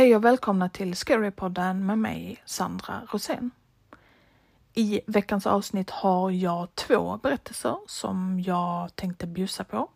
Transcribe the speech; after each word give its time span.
Hej 0.00 0.16
och 0.16 0.24
välkomna 0.24 0.68
till 0.68 0.96
Scarypodden 0.96 1.86
med 1.86 1.98
mig, 1.98 2.42
Sandra 2.44 3.02
Rosén. 3.12 3.50
I 4.74 5.00
veckans 5.06 5.46
avsnitt 5.46 5.90
har 5.90 6.30
jag 6.30 6.74
två 6.74 7.16
berättelser 7.22 7.76
som 7.86 8.40
jag 8.40 8.96
tänkte 8.96 9.26
bjussa 9.26 9.64
på. 9.64 9.90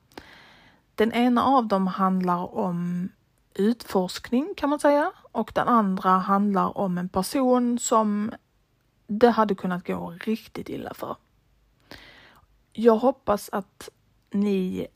Den 0.94 1.12
ena 1.12 1.44
av 1.44 1.66
dem 1.66 1.86
handlar 1.86 2.54
om 2.54 3.08
utforskning 3.54 4.54
kan 4.56 4.70
man 4.70 4.80
säga 4.80 5.12
och 5.32 5.52
den 5.54 5.68
andra 5.68 6.10
handlar 6.10 6.78
om 6.78 6.98
en 6.98 7.08
person 7.08 7.78
som 7.78 8.32
det 9.06 9.30
hade 9.30 9.54
kunnat 9.54 9.86
gå 9.86 10.10
riktigt 10.20 10.68
illa 10.68 10.94
för. 10.94 11.16
Jag 12.72 12.96
hoppas 12.96 13.50
att 13.52 13.88
ni 14.30 14.86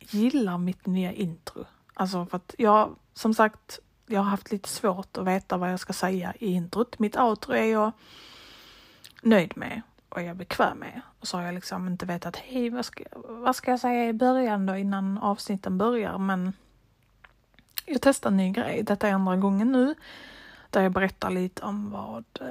gillar 0.00 0.58
mitt 0.58 0.86
nya 0.86 1.12
intro. 1.12 1.64
Alltså 1.98 2.26
för 2.26 2.36
att 2.36 2.54
jag, 2.58 2.96
som 3.14 3.34
sagt, 3.34 3.78
jag 4.06 4.20
har 4.20 4.30
haft 4.30 4.52
lite 4.52 4.68
svårt 4.68 5.16
att 5.16 5.26
veta 5.26 5.56
vad 5.56 5.72
jag 5.72 5.80
ska 5.80 5.92
säga 5.92 6.34
i 6.38 6.46
introt. 6.46 6.98
Mitt 6.98 7.16
outro 7.16 7.52
är 7.52 7.72
jag 7.72 7.92
nöjd 9.22 9.56
med 9.56 9.82
och 10.08 10.20
jag 10.20 10.26
är 10.28 10.34
bekväm 10.34 10.78
med. 10.78 11.00
Och 11.20 11.28
så 11.28 11.36
har 11.36 11.44
jag 11.44 11.54
liksom 11.54 11.88
inte 11.88 12.06
vetat, 12.06 12.36
hej 12.36 12.70
vad 12.70 12.84
ska, 12.84 13.04
vad 13.14 13.56
ska 13.56 13.70
jag 13.70 13.80
säga 13.80 14.08
i 14.08 14.12
början 14.12 14.66
då 14.66 14.76
innan 14.76 15.18
avsnitten 15.18 15.78
börjar. 15.78 16.18
Men 16.18 16.52
jag 17.86 18.02
testar 18.02 18.30
en 18.30 18.36
ny 18.36 18.50
grej. 18.50 18.82
Detta 18.82 19.08
är 19.08 19.12
andra 19.12 19.36
gången 19.36 19.72
nu 19.72 19.94
där 20.70 20.82
jag 20.82 20.92
berättar 20.92 21.30
lite 21.30 21.62
om 21.62 21.90
vad 21.90 22.24
eh, 22.40 22.46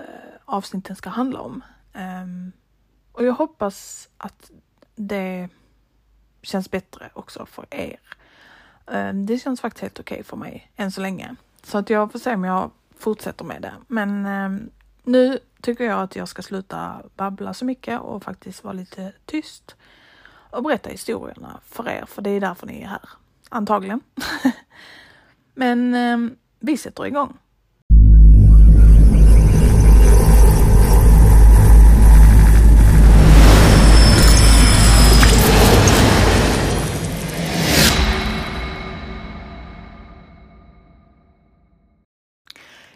avsnitten 0.46 0.96
ska 0.96 1.10
handla 1.10 1.40
om. 1.40 1.64
Um, 1.94 2.52
och 3.12 3.26
jag 3.26 3.34
hoppas 3.34 4.10
att 4.18 4.52
det 4.96 5.50
känns 6.42 6.72
bättre 6.72 7.10
också 7.14 7.46
för 7.46 7.66
er. 7.70 8.00
Ehm, 8.88 9.26
det 9.26 9.38
känns 9.38 9.62
faktiskt 9.62 9.82
helt 9.82 10.00
okej 10.00 10.16
okay 10.16 10.24
för 10.24 10.38
mig 10.38 10.72
än 10.76 10.92
så 10.92 11.02
länge. 11.02 11.36
Så 11.64 11.78
att 11.78 11.90
jag 11.90 12.12
får 12.12 12.20
se 12.20 12.34
om 12.34 12.44
jag 12.44 12.72
fortsätter 12.98 13.46
med 13.46 13.62
det. 13.62 13.74
Men 13.88 14.26
ehm, 14.26 14.70
nu 15.04 15.40
tycker 15.62 15.84
jag 15.84 16.02
att 16.02 16.16
jag 16.16 16.28
ska 16.28 16.42
sluta 16.42 17.02
babbla 17.16 17.54
så 17.54 17.66
mycket 17.66 18.02
och 18.02 18.24
faktiskt 18.24 18.64
vara 18.64 18.74
lite 18.74 19.14
tyst 19.26 19.76
och 20.50 20.64
berätta 20.64 20.90
historierna 20.90 21.60
för 21.66 21.90
er, 21.90 22.06
för 22.08 22.22
det 22.22 22.30
är 22.30 22.42
därför 22.42 22.68
ni 22.68 22.82
är 22.82 22.88
här. 22.88 23.10
Antagligen. 23.50 24.02
Men 25.54 25.94
ehm, 25.96 26.36
vi 26.60 26.78
sätter 26.78 27.06
igång. 27.06 27.38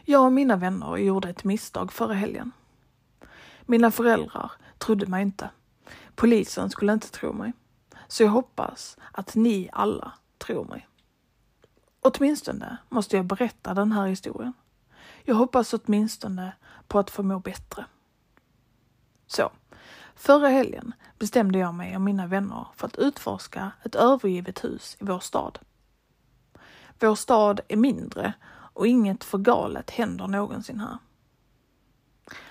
Jag 0.10 0.26
och 0.26 0.34
mina 0.34 0.56
vänner 0.56 0.98
gjorde 0.98 1.30
ett 1.30 1.44
misstag 1.44 1.92
förra 1.92 2.14
helgen. 2.14 2.52
Mina 3.66 3.92
föräldrar 3.92 4.52
trodde 4.78 5.06
mig 5.06 5.22
inte. 5.22 5.50
Polisen 6.16 6.70
skulle 6.70 6.94
inte 6.94 7.12
tro 7.12 7.34
mig. 7.34 7.54
Så 8.08 8.24
jag 8.24 8.30
hoppas 8.30 8.98
att 9.12 9.36
ni 9.36 9.70
alla 9.74 10.14
tror 10.38 10.66
mig. 10.66 10.88
Åtminstone 12.02 12.78
måste 12.90 13.16
jag 13.16 13.26
berätta 13.26 13.74
den 13.74 13.92
här 13.92 14.08
historien. 14.08 14.54
Jag 15.24 15.36
hoppas 15.36 15.74
åtminstone 15.74 16.52
på 16.88 17.00
att 17.00 17.10
få 17.10 17.24
må 17.24 17.40
bättre. 17.40 17.86
Så, 19.28 19.52
förra 20.16 20.48
helgen 20.48 20.94
bestämde 21.20 21.60
jag 21.60 21.74
mig 21.74 21.96
och 21.96 22.02
mina 22.02 22.28
vänner 22.28 22.68
för 22.76 22.88
att 22.88 22.98
utforska 22.98 23.72
ett 23.84 23.96
övergivet 23.96 24.64
hus 24.64 24.98
i 25.00 25.06
vår 25.06 25.20
stad. 25.20 25.60
Vår 27.00 27.16
stad 27.16 27.62
är 27.68 27.78
mindre 27.78 28.34
och 28.80 28.88
inget 28.88 29.24
för 29.24 29.38
galet 29.38 29.90
händer 29.90 30.28
någonsin 30.28 30.80
här. 30.80 30.98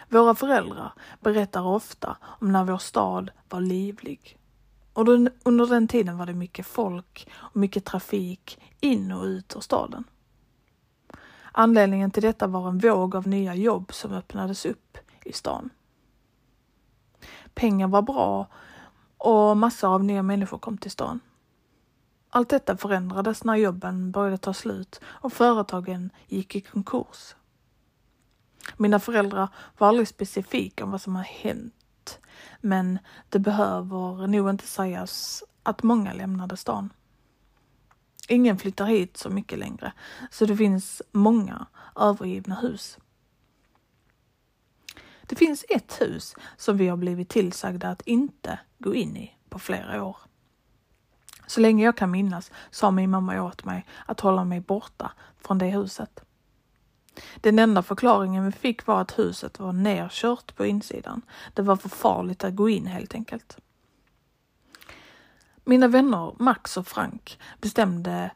Våra 0.08 0.34
föräldrar 0.34 0.92
berättar 1.20 1.66
ofta 1.66 2.16
om 2.22 2.52
när 2.52 2.64
vår 2.64 2.78
stad 2.78 3.30
var 3.48 3.60
livlig. 3.60 4.38
Och 4.92 5.08
under 5.42 5.66
den 5.66 5.88
tiden 5.88 6.18
var 6.18 6.26
det 6.26 6.34
mycket 6.34 6.66
folk 6.66 7.28
och 7.34 7.56
mycket 7.56 7.84
trafik 7.84 8.60
in 8.80 9.12
och 9.12 9.24
ut 9.24 9.56
ur 9.56 9.60
staden. 9.60 10.04
Anledningen 11.52 12.10
till 12.10 12.22
detta 12.22 12.46
var 12.46 12.68
en 12.68 12.78
våg 12.78 13.16
av 13.16 13.26
nya 13.26 13.54
jobb 13.54 13.92
som 13.92 14.12
öppnades 14.12 14.66
upp 14.66 14.98
i 15.24 15.32
stan. 15.32 15.70
Pengar 17.54 17.88
var 17.88 18.02
bra 18.02 18.46
och 19.18 19.56
massor 19.56 19.88
av 19.88 20.04
nya 20.04 20.22
människor 20.22 20.58
kom 20.58 20.78
till 20.78 20.90
stan. 20.90 21.20
Allt 22.30 22.48
detta 22.48 22.76
förändrades 22.76 23.44
när 23.44 23.56
jobben 23.56 24.10
började 24.10 24.38
ta 24.38 24.54
slut 24.54 25.00
och 25.04 25.32
företagen 25.32 26.10
gick 26.26 26.56
i 26.56 26.60
konkurs. 26.60 27.34
Mina 28.76 29.00
föräldrar 29.00 29.48
var 29.78 29.88
aldrig 29.88 30.08
specifika 30.08 30.84
om 30.84 30.90
vad 30.90 31.00
som 31.00 31.16
har 31.16 31.22
hänt, 31.22 32.20
men 32.60 32.98
det 33.28 33.38
behöver 33.38 34.26
nog 34.26 34.50
inte 34.50 34.66
sägas 34.66 35.44
att 35.62 35.82
många 35.82 36.12
lämnade 36.12 36.56
stan. 36.56 36.90
Ingen 38.28 38.58
flyttar 38.58 38.86
hit 38.86 39.16
så 39.16 39.30
mycket 39.30 39.58
längre, 39.58 39.92
så 40.30 40.46
det 40.46 40.56
finns 40.56 41.02
många 41.12 41.66
övergivna 41.96 42.54
hus. 42.54 42.98
Det 45.22 45.36
finns 45.36 45.64
ett 45.68 46.00
hus 46.00 46.34
som 46.56 46.76
vi 46.76 46.88
har 46.88 46.96
blivit 46.96 47.28
tillsagda 47.28 47.88
att 47.88 48.02
inte 48.02 48.58
gå 48.78 48.94
in 48.94 49.16
i 49.16 49.36
på 49.48 49.58
flera 49.58 50.04
år. 50.04 50.16
Så 51.48 51.60
länge 51.60 51.84
jag 51.84 51.96
kan 51.96 52.10
minnas 52.10 52.50
sa 52.70 52.90
min 52.90 53.10
mamma 53.10 53.42
åt 53.42 53.64
mig 53.64 53.86
att 54.06 54.20
hålla 54.20 54.44
mig 54.44 54.60
borta 54.60 55.12
från 55.38 55.58
det 55.58 55.66
huset. 55.66 56.20
Den 57.40 57.58
enda 57.58 57.82
förklaringen 57.82 58.44
vi 58.44 58.52
fick 58.52 58.86
var 58.86 59.00
att 59.00 59.18
huset 59.18 59.58
var 59.58 59.72
nerkört 59.72 60.56
på 60.56 60.66
insidan. 60.66 61.22
Det 61.54 61.62
var 61.62 61.76
för 61.76 61.88
farligt 61.88 62.44
att 62.44 62.54
gå 62.54 62.68
in 62.68 62.86
helt 62.86 63.14
enkelt. 63.14 63.56
Mina 65.64 65.88
vänner 65.88 66.34
Max 66.38 66.76
och 66.76 66.86
Frank 66.86 67.38
bestämde 67.60 68.30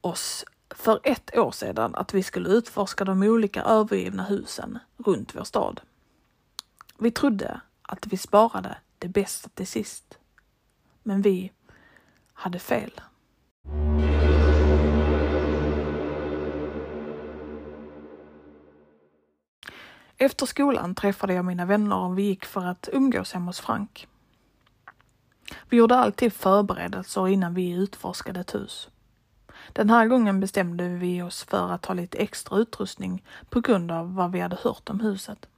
oss 0.00 0.44
för 0.74 1.00
ett 1.02 1.38
år 1.38 1.50
sedan 1.50 1.94
att 1.94 2.14
vi 2.14 2.22
skulle 2.22 2.48
utforska 2.48 3.04
de 3.04 3.22
olika 3.22 3.62
övergivna 3.62 4.24
husen 4.24 4.78
runt 4.96 5.34
vår 5.34 5.44
stad. 5.44 5.80
Vi 6.98 7.10
trodde 7.10 7.60
att 7.82 8.06
vi 8.06 8.16
sparade 8.16 8.76
det 8.98 9.08
bästa 9.08 9.48
till 9.48 9.66
sist. 9.66 10.18
Men 11.02 11.22
vi 11.22 11.52
hade 12.38 12.58
fel. 12.58 13.00
Efter 20.16 20.46
skolan 20.46 20.94
träffade 20.94 21.34
jag 21.34 21.44
mina 21.44 21.64
vänner 21.64 21.96
och 21.96 22.18
vi 22.18 22.22
gick 22.22 22.44
för 22.44 22.64
att 22.64 22.88
umgås 22.92 23.32
hemma 23.32 23.46
hos 23.46 23.60
Frank. 23.60 24.08
Vi 25.68 25.76
gjorde 25.76 25.96
alltid 25.96 26.32
förberedelser 26.32 27.28
innan 27.28 27.54
vi 27.54 27.70
utforskade 27.70 28.40
ett 28.40 28.54
hus. 28.54 28.88
Den 29.72 29.90
här 29.90 30.06
gången 30.06 30.40
bestämde 30.40 30.88
vi 30.88 31.22
oss 31.22 31.44
för 31.44 31.72
att 31.72 31.86
ha 31.86 31.94
lite 31.94 32.18
extra 32.18 32.58
utrustning 32.58 33.24
på 33.50 33.60
grund 33.60 33.90
av 33.90 34.14
vad 34.14 34.32
vi 34.32 34.40
hade 34.40 34.56
hört 34.62 34.90
om 34.90 35.00
huset. 35.00 35.48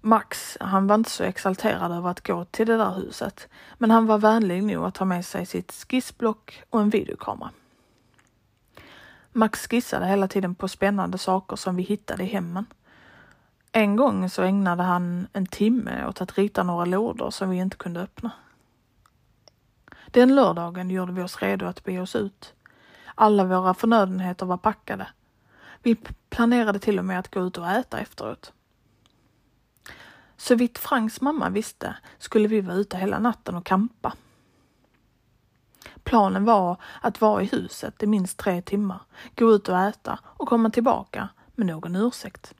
Max, 0.00 0.56
han 0.60 0.86
var 0.86 0.94
inte 0.94 1.10
så 1.10 1.24
exalterad 1.24 1.92
över 1.92 2.10
att 2.10 2.26
gå 2.26 2.44
till 2.44 2.66
det 2.66 2.76
där 2.76 2.94
huset, 2.94 3.48
men 3.78 3.90
han 3.90 4.06
var 4.06 4.18
vänlig 4.18 4.62
nog 4.62 4.84
att 4.84 4.94
ta 4.94 5.04
med 5.04 5.26
sig 5.26 5.46
sitt 5.46 5.72
skissblock 5.72 6.62
och 6.70 6.80
en 6.80 6.90
videokamera. 6.90 7.50
Max 9.32 9.68
skissade 9.68 10.06
hela 10.06 10.28
tiden 10.28 10.54
på 10.54 10.68
spännande 10.68 11.18
saker 11.18 11.56
som 11.56 11.76
vi 11.76 11.82
hittade 11.82 12.22
i 12.22 12.26
hemmen. 12.26 12.66
En 13.72 13.96
gång 13.96 14.30
så 14.30 14.42
ägnade 14.42 14.82
han 14.82 15.26
en 15.32 15.46
timme 15.46 16.06
åt 16.06 16.20
att 16.20 16.38
rita 16.38 16.62
några 16.62 16.84
lådor 16.84 17.30
som 17.30 17.50
vi 17.50 17.56
inte 17.56 17.76
kunde 17.76 18.00
öppna. 18.00 18.30
Den 20.06 20.34
lördagen 20.34 20.90
gjorde 20.90 21.12
vi 21.12 21.22
oss 21.22 21.42
redo 21.42 21.66
att 21.66 21.84
be 21.84 22.00
oss 22.00 22.16
ut. 22.16 22.54
Alla 23.14 23.44
våra 23.44 23.74
förnödenheter 23.74 24.46
var 24.46 24.56
packade. 24.56 25.06
Vi 25.82 25.96
planerade 26.30 26.78
till 26.78 26.98
och 26.98 27.04
med 27.04 27.18
att 27.18 27.34
gå 27.34 27.40
ut 27.46 27.58
och 27.58 27.70
äta 27.70 28.00
efteråt. 28.00 28.52
Så 30.40 30.54
vitt 30.54 30.78
Franks 30.78 31.20
mamma 31.20 31.50
visste 31.50 31.96
skulle 32.18 32.48
vi 32.48 32.60
vara 32.60 32.76
ute 32.76 32.96
hela 32.96 33.18
natten 33.18 33.54
och 33.54 33.66
kampa. 33.66 34.12
Planen 36.02 36.44
var 36.44 36.76
att 37.00 37.20
vara 37.20 37.42
i 37.42 37.46
huset 37.46 38.02
i 38.02 38.06
minst 38.06 38.38
tre 38.38 38.62
timmar, 38.62 39.00
gå 39.36 39.54
ut 39.54 39.68
och 39.68 39.78
äta 39.78 40.18
och 40.24 40.48
komma 40.48 40.70
tillbaka 40.70 41.28
med 41.54 41.66
någon 41.66 41.96
ursäkt. 41.96 42.54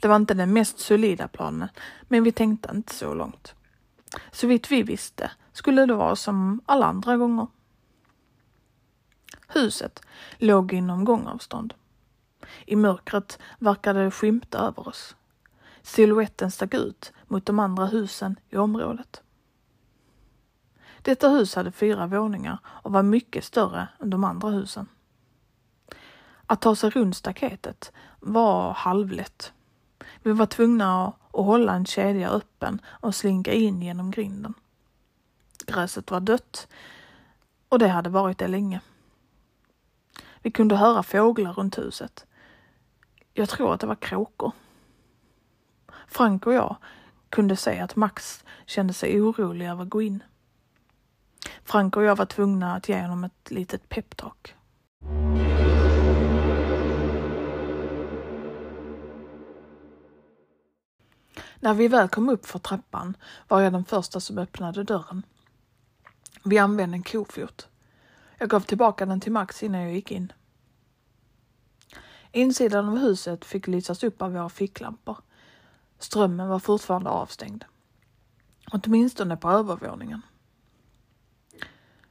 Det 0.00 0.08
var 0.08 0.16
inte 0.16 0.34
den 0.34 0.52
mest 0.52 0.78
solida 0.78 1.28
planen, 1.28 1.68
men 2.02 2.24
vi 2.24 2.32
tänkte 2.32 2.70
inte 2.74 2.94
så 2.94 3.14
långt. 3.14 3.54
Så 4.32 4.46
vitt 4.46 4.70
vi 4.70 4.82
visste 4.82 5.30
skulle 5.52 5.86
det 5.86 5.94
vara 5.94 6.16
som 6.16 6.60
alla 6.66 6.86
andra 6.86 7.16
gånger. 7.16 7.46
Huset 9.48 10.00
låg 10.38 10.72
inom 10.72 11.04
gångavstånd. 11.04 11.74
I 12.66 12.76
mörkret 12.76 13.38
verkade 13.58 14.04
det 14.04 14.10
skymta 14.10 14.58
över 14.58 14.88
oss. 14.88 15.16
Silhuetten 15.82 16.50
stack 16.50 16.74
ut 16.74 17.12
mot 17.28 17.46
de 17.46 17.58
andra 17.58 17.86
husen 17.86 18.36
i 18.50 18.56
området. 18.56 19.22
Detta 21.02 21.28
hus 21.28 21.54
hade 21.54 21.72
fyra 21.72 22.06
våningar 22.06 22.58
och 22.64 22.92
var 22.92 23.02
mycket 23.02 23.44
större 23.44 23.88
än 24.00 24.10
de 24.10 24.24
andra 24.24 24.48
husen. 24.48 24.88
Att 26.46 26.60
ta 26.60 26.76
sig 26.76 26.90
runt 26.90 27.16
staketet 27.16 27.92
var 28.20 28.72
halvlätt. 28.72 29.52
Vi 30.22 30.32
var 30.32 30.46
tvungna 30.46 31.06
att 31.06 31.14
hålla 31.32 31.74
en 31.74 31.86
kedja 31.86 32.30
öppen 32.30 32.80
och 32.86 33.14
slinka 33.14 33.52
in 33.52 33.82
genom 33.82 34.10
grinden. 34.10 34.54
Gräset 35.66 36.10
var 36.10 36.20
dött 36.20 36.68
och 37.68 37.78
det 37.78 37.88
hade 37.88 38.10
varit 38.10 38.38
det 38.38 38.48
länge. 38.48 38.80
Vi 40.42 40.50
kunde 40.50 40.76
höra 40.76 41.02
fåglar 41.02 41.52
runt 41.52 41.78
huset. 41.78 42.26
Jag 43.34 43.48
tror 43.48 43.74
att 43.74 43.80
det 43.80 43.86
var 43.86 43.94
kråkor. 43.94 44.52
Frank 46.12 46.46
och 46.46 46.54
jag 46.54 46.76
kunde 47.28 47.56
se 47.56 47.80
att 47.80 47.96
Max 47.96 48.44
kände 48.66 48.92
sig 48.92 49.20
orolig 49.20 49.68
över 49.68 49.82
att 49.82 49.88
gå 49.88 50.02
in. 50.02 50.22
Frank 51.64 51.96
och 51.96 52.02
jag 52.02 52.16
var 52.16 52.26
tvungna 52.26 52.74
att 52.74 52.88
ge 52.88 53.02
honom 53.02 53.24
ett 53.24 53.50
litet 53.50 53.88
peptalk. 53.88 54.54
När 61.60 61.74
vi 61.74 61.88
väl 61.88 62.08
kom 62.08 62.28
upp 62.28 62.46
för 62.46 62.58
trappan 62.58 63.16
var 63.48 63.60
jag 63.60 63.72
den 63.72 63.84
första 63.84 64.20
som 64.20 64.38
öppnade 64.38 64.84
dörren. 64.84 65.22
Vi 66.44 66.58
använde 66.58 66.96
en 66.96 67.02
kofot. 67.02 67.68
Jag 68.38 68.48
gav 68.48 68.60
tillbaka 68.60 69.06
den 69.06 69.20
till 69.20 69.32
Max 69.32 69.62
innan 69.62 69.80
jag 69.80 69.94
gick 69.94 70.10
in. 70.10 70.32
Insidan 72.32 72.88
av 72.88 72.98
huset 72.98 73.44
fick 73.44 73.66
lysas 73.66 74.04
upp 74.04 74.22
av 74.22 74.32
våra 74.32 74.48
ficklampor. 74.48 75.16
Strömmen 76.02 76.48
var 76.48 76.58
fortfarande 76.58 77.10
avstängd. 77.10 77.64
Åtminstone 78.72 79.36
på 79.36 79.50
övervåningen. 79.50 80.22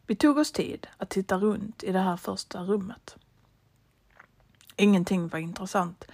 Vi 0.08 0.16
tog 0.16 0.38
oss 0.38 0.52
tid 0.52 0.88
att 0.98 1.10
titta 1.10 1.38
runt 1.38 1.84
i 1.84 1.92
det 1.92 2.00
här 2.00 2.18
första 2.18 2.64
rummet. 2.64 3.18
Ingenting 4.76 5.28
var 5.28 5.40
intressant. 5.40 6.06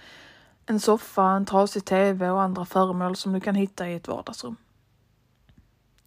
En 0.66 0.80
soffa, 0.80 1.30
en 1.30 1.46
trasig 1.46 1.84
tv 1.84 2.30
och 2.30 2.42
andra 2.42 2.64
föremål 2.64 3.16
som 3.16 3.32
du 3.32 3.40
kan 3.40 3.54
hitta 3.54 3.88
i 3.88 3.94
ett 3.94 4.08
vardagsrum. 4.08 4.56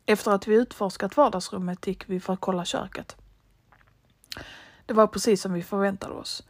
Efter 0.05 0.31
att 0.31 0.47
vi 0.47 0.55
utforskat 0.55 1.17
vardagsrummet 1.17 1.87
gick 1.87 2.09
vi 2.09 2.19
för 2.19 2.33
att 2.33 2.41
kolla 2.41 2.65
köket. 2.65 3.15
Det 4.85 4.93
var 4.93 5.07
precis 5.07 5.41
som 5.41 5.53
vi 5.53 5.63
förväntade 5.63 6.13
oss. 6.13 6.43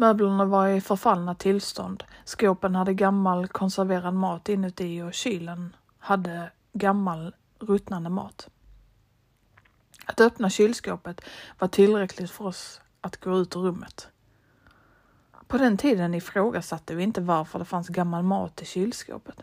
Möblerna 0.00 0.44
var 0.44 0.68
i 0.68 0.80
förfallna 0.80 1.34
tillstånd, 1.34 2.04
skåpen 2.24 2.74
hade 2.74 2.94
gammal 2.94 3.48
konserverad 3.48 4.14
mat 4.14 4.48
inuti 4.48 5.02
och 5.02 5.14
kylen 5.14 5.76
hade 5.98 6.50
gammal 6.72 7.34
ruttnande 7.58 8.10
mat. 8.10 8.48
Att 10.04 10.20
öppna 10.20 10.50
kylskåpet 10.50 11.20
var 11.58 11.68
tillräckligt 11.68 12.30
för 12.30 12.46
oss 12.46 12.80
att 13.00 13.16
gå 13.16 13.38
ut 13.38 13.56
ur 13.56 13.60
rummet. 13.60 14.08
På 15.46 15.58
den 15.58 15.76
tiden 15.76 16.14
ifrågasatte 16.14 16.94
vi 16.94 17.02
inte 17.02 17.20
varför 17.20 17.58
det 17.58 17.64
fanns 17.64 17.88
gammal 17.88 18.22
mat 18.22 18.62
i 18.62 18.64
kylskåpet. 18.64 19.42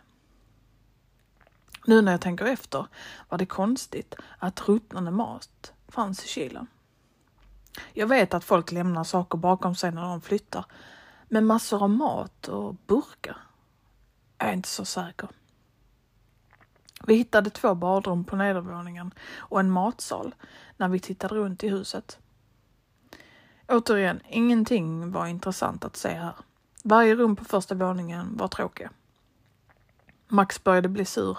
Nu 1.85 2.01
när 2.01 2.11
jag 2.11 2.21
tänker 2.21 2.45
efter 2.45 2.87
var 3.29 3.37
det 3.37 3.45
konstigt 3.45 4.15
att 4.37 4.67
ruttnande 4.67 5.11
mat 5.11 5.73
fanns 5.87 6.25
i 6.25 6.27
kylen. 6.27 6.67
Jag 7.93 8.07
vet 8.07 8.33
att 8.33 8.43
folk 8.43 8.71
lämnar 8.71 9.03
saker 9.03 9.37
bakom 9.37 9.75
sig 9.75 9.91
när 9.91 10.01
de 10.01 10.21
flyttar, 10.21 10.65
men 11.29 11.45
massor 11.45 11.83
av 11.83 11.89
mat 11.89 12.47
och 12.47 12.75
burkar? 12.87 13.37
Jag 14.37 14.49
är 14.49 14.53
inte 14.53 14.69
så 14.69 14.85
säker. 14.85 15.29
Vi 17.07 17.15
hittade 17.15 17.49
två 17.49 17.75
badrum 17.75 18.23
på 18.23 18.35
nedervåningen 18.35 19.13
och 19.37 19.59
en 19.59 19.71
matsal 19.71 20.35
när 20.77 20.87
vi 20.87 20.99
tittade 20.99 21.35
runt 21.35 21.63
i 21.63 21.69
huset. 21.69 22.19
Återigen, 23.67 24.19
ingenting 24.29 25.11
var 25.11 25.27
intressant 25.27 25.85
att 25.85 25.95
se 25.95 26.09
här. 26.09 26.35
Varje 26.83 27.15
rum 27.15 27.35
på 27.35 27.45
första 27.45 27.75
våningen 27.75 28.37
var 28.37 28.47
tråkiga. 28.47 28.89
Max 30.27 30.63
började 30.63 30.89
bli 30.89 31.05
sur. 31.05 31.37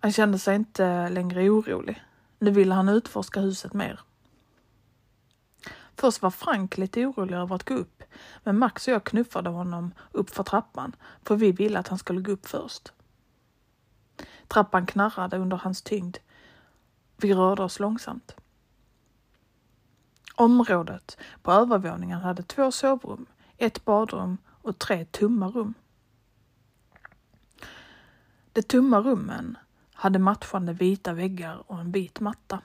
Han 0.00 0.12
kände 0.12 0.38
sig 0.38 0.56
inte 0.56 1.08
längre 1.08 1.50
orolig. 1.50 2.04
Nu 2.38 2.50
ville 2.50 2.74
han 2.74 2.88
utforska 2.88 3.40
huset 3.40 3.72
mer. 3.72 4.00
Först 5.96 6.22
var 6.22 6.30
Frank 6.30 6.78
lite 6.78 7.06
orolig 7.06 7.36
över 7.36 7.54
att 7.56 7.68
gå 7.68 7.74
upp, 7.74 8.02
men 8.42 8.58
Max 8.58 8.88
och 8.88 8.94
jag 8.94 9.04
knuffade 9.04 9.50
honom 9.50 9.92
upp 10.12 10.30
för 10.30 10.42
trappan, 10.42 10.96
för 11.22 11.36
vi 11.36 11.52
ville 11.52 11.78
att 11.78 11.88
han 11.88 11.98
skulle 11.98 12.20
gå 12.20 12.32
upp 12.32 12.46
först. 12.46 12.92
Trappan 14.48 14.86
knarrade 14.86 15.36
under 15.36 15.56
hans 15.56 15.82
tyngd. 15.82 16.16
Vi 17.16 17.34
rörde 17.34 17.62
oss 17.62 17.80
långsamt. 17.80 18.36
Området 20.34 21.18
på 21.42 21.52
övervåningen 21.52 22.20
hade 22.20 22.42
två 22.42 22.72
sovrum, 22.72 23.26
ett 23.56 23.84
badrum 23.84 24.38
och 24.46 24.78
tre 24.78 25.04
tomma 25.04 25.48
rum. 25.48 25.74
De 28.52 28.62
tomma 28.62 29.00
rummen 29.00 29.58
hade 29.92 30.18
matchande 30.18 30.72
vita 30.72 31.12
väggar 31.12 31.62
och 31.66 31.80
en 31.80 31.92
vit 31.92 32.20
matta. 32.20 32.60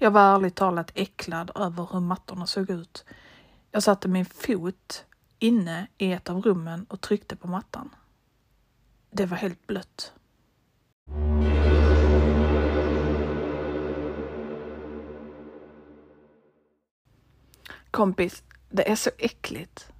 Jag 0.00 0.10
var 0.10 0.34
ärligt 0.34 0.54
talat 0.54 0.90
äcklad 0.94 1.50
över 1.54 1.88
hur 1.92 2.00
mattorna 2.00 2.46
såg 2.46 2.70
ut. 2.70 3.04
Jag 3.70 3.82
satte 3.82 4.08
min 4.08 4.24
fot 4.24 5.04
inne 5.38 5.86
i 5.98 6.12
ett 6.12 6.30
av 6.30 6.42
rummen 6.42 6.86
och 6.88 7.00
tryckte 7.00 7.36
på 7.36 7.48
mattan. 7.48 7.94
Det 9.10 9.26
var 9.26 9.36
helt 9.36 9.66
blött. 9.66 10.12
Kompis, 17.90 18.42
det 18.70 18.90
är 18.90 18.96
så 18.96 19.10
äckligt. 19.18 19.92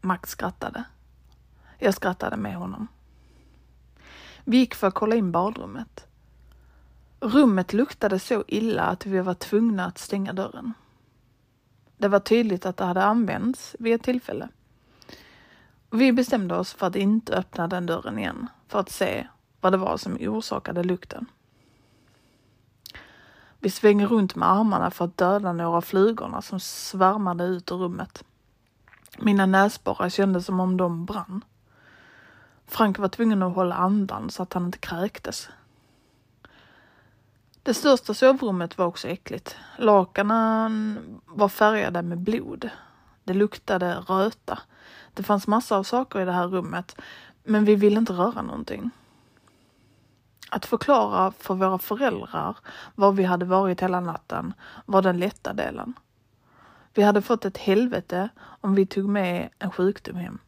Max 0.00 0.30
skrattade. 0.30 0.84
Jag 1.78 1.94
skrattade 1.94 2.36
med 2.36 2.56
honom. 2.56 2.88
Vi 4.44 4.56
gick 4.56 4.74
för 4.74 4.86
att 4.86 4.94
kolla 4.94 5.14
in 5.14 5.32
badrummet. 5.32 6.06
Rummet 7.24 7.72
luktade 7.72 8.18
så 8.18 8.44
illa 8.48 8.82
att 8.82 9.06
vi 9.06 9.20
var 9.20 9.34
tvungna 9.34 9.84
att 9.86 9.98
stänga 9.98 10.32
dörren. 10.32 10.72
Det 11.96 12.08
var 12.08 12.20
tydligt 12.20 12.66
att 12.66 12.76
det 12.76 12.84
hade 12.84 13.04
använts 13.04 13.76
vid 13.78 13.94
ett 13.94 14.02
tillfälle. 14.02 14.48
Vi 15.90 16.12
bestämde 16.12 16.54
oss 16.54 16.72
för 16.72 16.86
att 16.86 16.96
inte 16.96 17.36
öppna 17.36 17.68
den 17.68 17.86
dörren 17.86 18.18
igen 18.18 18.46
för 18.68 18.78
att 18.78 18.90
se 18.90 19.28
vad 19.60 19.72
det 19.72 19.76
var 19.76 19.96
som 19.96 20.16
orsakade 20.20 20.84
lukten. 20.84 21.26
Vi 23.58 23.70
svänger 23.70 24.06
runt 24.06 24.36
med 24.36 24.50
armarna 24.50 24.90
för 24.90 25.04
att 25.04 25.16
döda 25.16 25.52
några 25.52 25.76
av 25.76 25.82
flugorna 25.82 26.42
som 26.42 26.60
svärmade 26.60 27.44
ut 27.44 27.72
ur 27.72 27.76
rummet. 27.76 28.24
Mina 29.18 29.46
näsborrar 29.46 30.08
kändes 30.08 30.46
som 30.46 30.60
om 30.60 30.76
de 30.76 31.04
brann. 31.04 31.44
Frank 32.66 32.98
var 32.98 33.08
tvungen 33.08 33.42
att 33.42 33.54
hålla 33.54 33.74
andan 33.74 34.30
så 34.30 34.42
att 34.42 34.52
han 34.52 34.64
inte 34.66 34.78
kräktes. 34.78 35.48
Det 37.64 37.74
största 37.74 38.14
sovrummet 38.14 38.78
var 38.78 38.86
också 38.86 39.08
äckligt. 39.08 39.56
Lakanen 39.78 40.98
var 41.26 41.48
färgade 41.48 42.02
med 42.02 42.18
blod. 42.18 42.70
Det 43.24 43.34
luktade 43.34 43.94
röta. 43.94 44.58
Det 45.14 45.22
fanns 45.22 45.46
massor 45.46 45.76
av 45.76 45.82
saker 45.82 46.20
i 46.20 46.24
det 46.24 46.32
här 46.32 46.48
rummet, 46.48 46.96
men 47.44 47.64
vi 47.64 47.74
ville 47.74 47.98
inte 47.98 48.12
röra 48.12 48.42
någonting. 48.42 48.90
Att 50.50 50.66
förklara 50.66 51.32
för 51.32 51.54
våra 51.54 51.78
föräldrar 51.78 52.56
var 52.94 53.12
vi 53.12 53.24
hade 53.24 53.44
varit 53.44 53.80
hela 53.80 54.00
natten 54.00 54.54
var 54.86 55.02
den 55.02 55.18
lätta 55.18 55.52
delen. 55.52 55.94
Vi 56.94 57.02
hade 57.02 57.22
fått 57.22 57.44
ett 57.44 57.58
helvete 57.58 58.28
om 58.60 58.74
vi 58.74 58.86
tog 58.86 59.08
med 59.08 59.48
en 59.58 59.70
sjukdom 59.70 60.16
hem. 60.16 60.38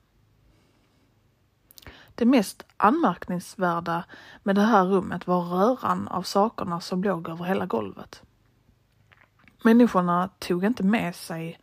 Det 2.14 2.24
mest 2.24 2.62
anmärkningsvärda 2.76 4.04
med 4.42 4.54
det 4.54 4.62
här 4.62 4.84
rummet 4.84 5.26
var 5.26 5.42
röran 5.42 6.08
av 6.08 6.22
sakerna 6.22 6.80
som 6.80 7.04
låg 7.04 7.28
över 7.28 7.44
hela 7.44 7.66
golvet. 7.66 8.22
Människorna 9.64 10.30
tog 10.38 10.64
inte 10.64 10.82
med 10.82 11.16
sig 11.16 11.60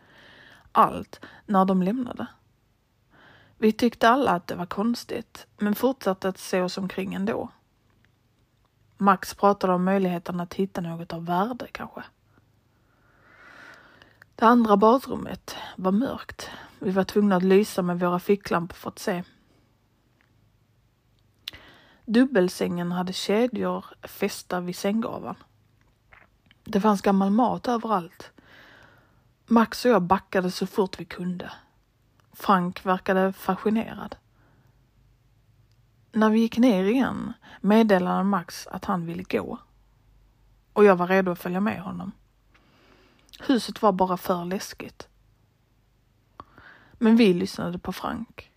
allt 0.71 1.19
när 1.45 1.65
de 1.65 1.81
lämnade. 1.81 2.27
Vi 3.57 3.71
tyckte 3.71 4.09
alla 4.09 4.31
att 4.31 4.47
det 4.47 4.55
var 4.55 4.65
konstigt, 4.65 5.47
men 5.57 5.75
fortsatte 5.75 6.29
att 6.29 6.37
se 6.37 6.61
oss 6.61 6.77
omkring 6.77 7.13
ändå. 7.13 7.49
Max 8.97 9.33
pratade 9.33 9.73
om 9.73 9.83
möjligheten 9.83 10.39
att 10.39 10.53
hitta 10.53 10.81
något 10.81 11.13
av 11.13 11.25
värde 11.25 11.67
kanske. 11.71 12.03
Det 14.35 14.45
andra 14.45 14.77
badrummet 14.77 15.55
var 15.75 15.91
mörkt. 15.91 16.49
Vi 16.79 16.91
var 16.91 17.03
tvungna 17.03 17.35
att 17.35 17.43
lysa 17.43 17.81
med 17.81 17.99
våra 17.99 18.19
ficklampor 18.19 18.75
för 18.75 18.89
att 18.89 18.99
se. 18.99 19.23
Dubbelsängen 22.11 22.91
hade 22.91 23.13
kedjor 23.13 23.85
fästa 24.03 24.59
vid 24.59 24.75
sänggaveln. 24.75 25.35
Det 26.63 26.81
fanns 26.81 27.01
gammal 27.01 27.29
mat 27.31 27.67
överallt. 27.67 28.31
Max 29.45 29.85
och 29.85 29.91
jag 29.91 30.01
backade 30.01 30.51
så 30.51 30.67
fort 30.67 30.99
vi 30.99 31.05
kunde. 31.05 31.51
Frank 32.33 32.85
verkade 32.85 33.33
fascinerad. 33.33 34.15
När 36.11 36.29
vi 36.29 36.39
gick 36.39 36.57
ner 36.57 36.83
igen 36.83 37.33
meddelade 37.61 38.23
Max 38.23 38.67
att 38.67 38.85
han 38.85 39.05
ville 39.05 39.23
gå 39.23 39.59
och 40.73 40.85
jag 40.85 40.95
var 40.95 41.07
redo 41.07 41.31
att 41.31 41.39
följa 41.39 41.59
med 41.59 41.81
honom. 41.81 42.11
Huset 43.39 43.81
var 43.81 43.91
bara 43.91 44.17
för 44.17 44.45
läskigt. 44.45 45.07
Men 46.93 47.15
vi 47.15 47.33
lyssnade 47.33 47.79
på 47.79 47.93
Frank. 47.93 48.51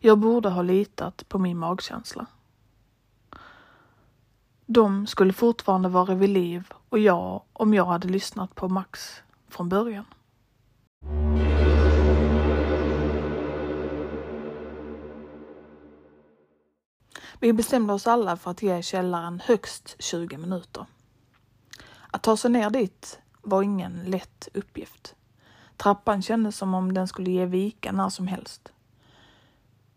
Jag 0.00 0.18
borde 0.18 0.48
ha 0.48 0.62
litat 0.62 1.28
på 1.28 1.38
min 1.38 1.58
magkänsla. 1.58 2.26
De 4.66 5.06
skulle 5.06 5.32
fortfarande 5.32 5.88
vara 5.88 6.14
vid 6.14 6.30
liv 6.30 6.72
och 6.88 6.98
jag 6.98 7.42
om 7.52 7.74
jag 7.74 7.84
hade 7.84 8.08
lyssnat 8.08 8.54
på 8.54 8.68
Max 8.68 9.22
från 9.48 9.68
början. 9.68 10.04
Vi 17.40 17.52
bestämde 17.52 17.92
oss 17.92 18.06
alla 18.06 18.36
för 18.36 18.50
att 18.50 18.62
ge 18.62 18.82
källaren 18.82 19.40
högst 19.44 19.96
20 19.98 20.38
minuter. 20.38 20.86
Att 22.10 22.22
ta 22.22 22.36
sig 22.36 22.50
ner 22.50 22.70
dit 22.70 23.20
var 23.42 23.62
ingen 23.62 24.02
lätt 24.04 24.48
uppgift. 24.54 25.14
Trappan 25.76 26.22
kändes 26.22 26.56
som 26.56 26.74
om 26.74 26.94
den 26.94 27.08
skulle 27.08 27.30
ge 27.30 27.46
vika 27.46 27.92
när 27.92 28.08
som 28.08 28.26
helst. 28.26 28.72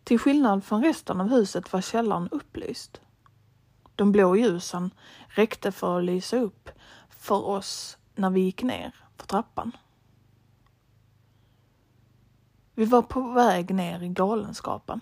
Till 0.03 0.19
skillnad 0.19 0.63
från 0.63 0.83
resten 0.83 1.21
av 1.21 1.29
huset 1.29 1.73
var 1.73 1.81
källaren 1.81 2.29
upplyst. 2.31 3.01
De 3.95 4.11
blå 4.11 4.35
ljusen 4.35 4.93
räckte 5.27 5.71
för 5.71 5.97
att 5.97 6.03
lysa 6.03 6.37
upp 6.37 6.69
för 7.09 7.45
oss 7.45 7.97
när 8.15 8.29
vi 8.29 8.41
gick 8.41 8.63
ner 8.63 8.95
för 9.17 9.27
trappan. 9.27 9.71
Vi 12.75 12.85
var 12.85 13.01
på 13.01 13.21
väg 13.21 13.75
ner 13.75 14.03
i 14.03 14.07
galenskapen, 14.07 14.99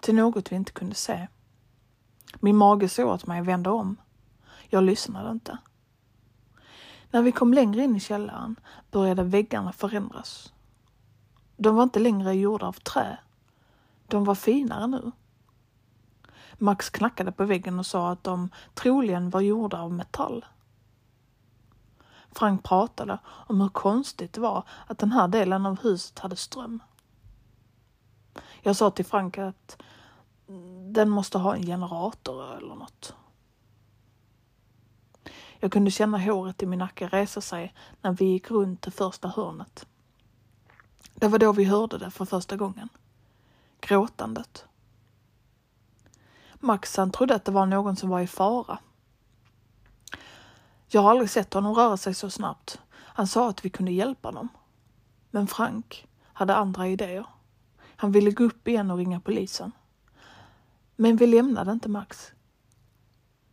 till 0.00 0.14
något 0.14 0.52
vi 0.52 0.56
inte 0.56 0.72
kunde 0.72 0.94
se. 0.94 1.28
Min 2.40 2.56
mage 2.56 2.88
såg 2.88 3.08
åt 3.08 3.26
mig 3.26 3.40
att 3.40 3.46
vända 3.46 3.70
om. 3.70 3.96
Jag 4.68 4.84
lyssnade 4.84 5.30
inte. 5.30 5.58
När 7.10 7.22
vi 7.22 7.32
kom 7.32 7.54
längre 7.54 7.84
in 7.84 7.96
i 7.96 8.00
källaren 8.00 8.56
började 8.90 9.22
väggarna 9.22 9.72
förändras. 9.72 10.52
De 11.56 11.76
var 11.76 11.82
inte 11.82 11.98
längre 11.98 12.34
gjorda 12.34 12.66
av 12.66 12.72
trä. 12.72 13.18
De 14.06 14.24
var 14.24 14.34
finare 14.34 14.86
nu. 14.86 15.12
Max 16.58 16.90
knackade 16.90 17.32
på 17.32 17.44
väggen 17.44 17.78
och 17.78 17.86
sa 17.86 18.10
att 18.10 18.24
de 18.24 18.50
troligen 18.74 19.30
var 19.30 19.40
gjorda 19.40 19.80
av 19.80 19.92
metall. 19.92 20.44
Frank 22.30 22.64
pratade 22.64 23.18
om 23.26 23.60
hur 23.60 23.68
konstigt 23.68 24.32
det 24.32 24.40
var 24.40 24.64
att 24.86 24.98
den 24.98 25.12
här 25.12 25.28
delen 25.28 25.66
av 25.66 25.82
huset 25.82 26.18
hade 26.18 26.36
ström. 26.36 26.82
Jag 28.62 28.76
sa 28.76 28.90
till 28.90 29.04
Frank 29.04 29.38
att 29.38 29.82
den 30.92 31.10
måste 31.10 31.38
ha 31.38 31.56
en 31.56 31.66
generator 31.66 32.56
eller 32.56 32.74
något. 32.74 33.14
Jag 35.58 35.72
kunde 35.72 35.90
känna 35.90 36.18
håret 36.18 36.62
i 36.62 36.66
min 36.66 36.78
nacke 36.78 37.08
resa 37.08 37.40
sig 37.40 37.74
när 38.00 38.12
vi 38.12 38.24
gick 38.24 38.50
runt 38.50 38.82
det 38.82 38.90
första 38.90 39.28
hörnet. 39.28 39.86
Det 41.14 41.28
var 41.28 41.38
då 41.38 41.52
vi 41.52 41.64
hörde 41.64 41.98
det 41.98 42.10
för 42.10 42.24
första 42.24 42.56
gången. 42.56 42.88
Gråtandet. 43.80 44.64
Max 46.54 46.96
han 46.96 47.10
trodde 47.10 47.34
att 47.34 47.44
det 47.44 47.52
var 47.52 47.66
någon 47.66 47.96
som 47.96 48.08
var 48.08 48.20
i 48.20 48.26
fara. 48.26 48.78
Jag 50.88 51.00
har 51.00 51.10
aldrig 51.10 51.30
sett 51.30 51.54
honom 51.54 51.74
röra 51.74 51.96
sig 51.96 52.14
så 52.14 52.30
snabbt. 52.30 52.80
Han 52.92 53.26
sa 53.26 53.48
att 53.48 53.64
vi 53.64 53.70
kunde 53.70 53.92
hjälpa 53.92 54.32
dem. 54.32 54.48
Men 55.30 55.46
Frank 55.46 56.06
hade 56.32 56.56
andra 56.56 56.88
idéer. 56.88 57.26
Han 57.96 58.12
ville 58.12 58.30
gå 58.30 58.44
upp 58.44 58.68
igen 58.68 58.90
och 58.90 58.98
ringa 58.98 59.20
polisen. 59.20 59.72
Men 60.96 61.16
vi 61.16 61.26
lämnade 61.26 61.72
inte 61.72 61.88
Max. 61.88 62.32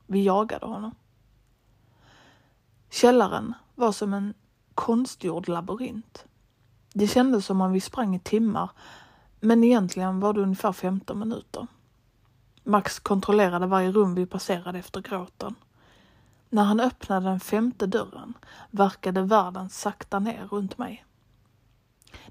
Vi 0.08 0.24
jagade 0.24 0.66
honom. 0.66 0.96
Källaren 2.90 3.54
var 3.76 3.92
som 3.92 4.14
en 4.14 4.34
konstgjord 4.76 5.48
labyrint. 5.48 6.26
Det 6.94 7.08
kändes 7.08 7.46
som 7.46 7.62
om 7.62 7.72
vi 7.72 7.82
sprang 7.82 8.16
i 8.16 8.20
timmar, 8.20 8.70
men 9.44 9.64
egentligen 9.64 10.20
var 10.20 10.34
det 10.34 10.42
ungefär 10.42 10.72
15 10.74 11.20
minuter. 11.20 11.68
Max 12.64 13.00
kontrollerade 13.00 13.68
varje 13.68 13.92
rum 13.92 14.16
vi 14.16 14.26
passerade 14.26 14.80
efter 14.80 15.02
gråten. 15.02 15.56
När 16.50 16.64
han 16.64 16.80
öppnade 16.80 17.26
den 17.26 17.40
femte 17.40 17.88
dörren 17.88 18.34
verkade 18.72 19.22
världen 19.22 19.70
sakta 19.70 20.20
ner 20.20 20.48
runt 20.48 20.78
mig. 20.78 21.06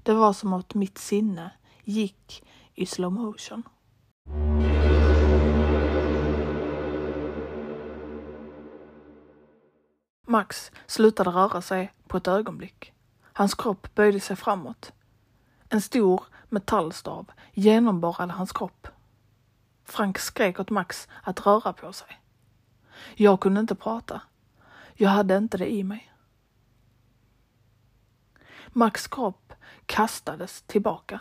Det 0.03 0.13
var 0.13 0.33
som 0.33 0.53
att 0.53 0.73
mitt 0.73 0.97
sinne 0.97 1.51
gick 1.83 2.43
i 2.73 2.85
slow 2.85 3.13
motion. 3.13 3.63
Max 10.27 10.71
slutade 10.87 11.29
röra 11.29 11.61
sig 11.61 11.93
på 12.07 12.17
ett 12.17 12.27
ögonblick. 12.27 12.93
Hans 13.33 13.55
kropp 13.55 13.95
böjde 13.95 14.19
sig 14.19 14.35
framåt. 14.35 14.93
En 15.73 15.81
stor 15.81 16.23
metallstav 16.49 17.31
genomborrade 17.53 18.33
hans 18.33 18.51
kropp. 18.51 18.87
Frank 19.85 20.17
skrek 20.19 20.59
åt 20.59 20.69
Max 20.69 21.07
att 21.23 21.45
röra 21.45 21.73
på 21.73 21.93
sig. 21.93 22.21
Jag 23.15 23.39
kunde 23.39 23.59
inte 23.59 23.75
prata. 23.75 24.21
Jag 24.93 25.09
hade 25.09 25.37
inte 25.37 25.57
det 25.57 25.73
i 25.73 25.83
mig. 25.83 26.13
Max 28.67 29.07
kropp 29.07 29.53
kastades 29.85 30.61
tillbaka. 30.61 31.19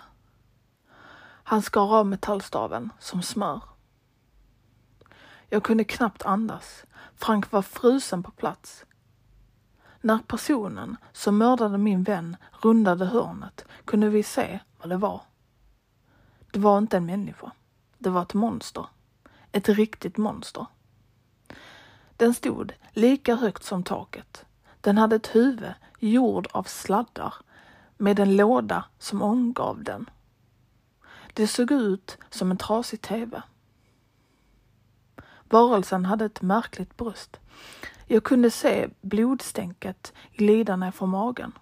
Han 1.22 1.62
skar 1.62 1.94
av 1.96 2.06
metallstaven 2.06 2.90
som 2.98 3.22
smör. 3.22 3.62
Jag 5.48 5.62
kunde 5.62 5.84
knappt 5.84 6.22
andas. 6.22 6.84
Frank 7.16 7.52
var 7.52 7.62
frusen 7.62 8.22
på 8.22 8.30
plats. 8.30 8.84
När 10.04 10.18
personen 10.18 10.96
som 11.12 11.38
mördade 11.38 11.78
min 11.78 12.02
vän 12.02 12.36
rundade 12.62 13.06
hörnet 13.06 13.64
kunde 13.84 14.08
vi 14.08 14.22
se 14.22 14.60
vad 14.78 14.88
det 14.88 14.96
var. 14.96 15.20
Det 16.52 16.58
var 16.58 16.78
inte 16.78 16.96
en 16.96 17.06
människa. 17.06 17.52
Det 17.98 18.10
var 18.10 18.22
ett 18.22 18.34
monster. 18.34 18.86
Ett 19.52 19.68
riktigt 19.68 20.16
monster. 20.16 20.66
Den 22.16 22.34
stod 22.34 22.72
lika 22.92 23.34
högt 23.34 23.64
som 23.64 23.82
taket. 23.82 24.44
Den 24.80 24.98
hade 24.98 25.16
ett 25.16 25.34
huvud 25.34 25.72
gjord 25.98 26.48
av 26.52 26.62
sladdar 26.62 27.34
med 27.96 28.20
en 28.20 28.36
låda 28.36 28.84
som 28.98 29.22
omgav 29.22 29.84
den. 29.84 30.10
Det 31.32 31.46
såg 31.46 31.72
ut 31.72 32.18
som 32.30 32.50
en 32.50 32.56
trasig 32.56 33.00
tv. 33.00 33.42
Varelsen 35.52 36.04
hade 36.04 36.24
ett 36.24 36.42
märkligt 36.42 36.96
bröst. 36.96 37.40
Jag 38.06 38.24
kunde 38.24 38.50
se 38.50 38.88
blodstänket 39.00 40.12
glida 40.36 40.76
ner 40.76 40.90
från 40.90 41.08
magen. 41.08 41.52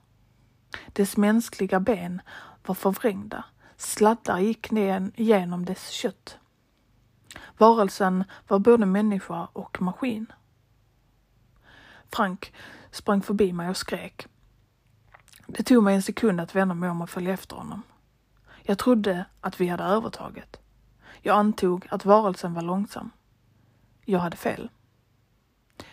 Dess 0.92 1.16
mänskliga 1.16 1.80
ben 1.80 2.22
var 2.66 2.74
förvrängda. 2.74 3.44
Sladdar 3.76 4.38
gick 4.38 4.70
ner 4.70 5.10
genom 5.16 5.64
dess 5.64 5.88
kött. 5.88 6.38
Varelsen 7.58 8.24
var 8.48 8.58
både 8.58 8.86
människa 8.86 9.48
och 9.52 9.82
maskin. 9.82 10.32
Frank 12.12 12.52
sprang 12.90 13.22
förbi 13.22 13.52
mig 13.52 13.70
och 13.70 13.76
skrek. 13.76 14.26
Det 15.46 15.62
tog 15.62 15.82
mig 15.82 15.94
en 15.94 16.02
sekund 16.02 16.40
att 16.40 16.54
vända 16.54 16.74
mig 16.74 16.90
om 16.90 17.02
och 17.02 17.10
följa 17.10 17.32
efter 17.32 17.56
honom. 17.56 17.82
Jag 18.62 18.78
trodde 18.78 19.24
att 19.40 19.60
vi 19.60 19.66
hade 19.66 19.84
övertaget. 19.84 20.56
Jag 21.22 21.36
antog 21.36 21.86
att 21.90 22.04
varelsen 22.04 22.54
var 22.54 22.62
långsam. 22.62 23.10
Jag 24.10 24.20
hade 24.20 24.36
fel. 24.36 24.70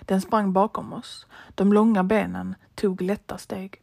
Den 0.02 0.22
sprang 0.22 0.54
bakom 0.54 0.94
oss. 0.94 1.26
De 1.56 1.74
långa 1.74 2.04
benen 2.04 2.56
tog 2.76 3.02
lätta 3.02 3.38
steg. 3.38 3.82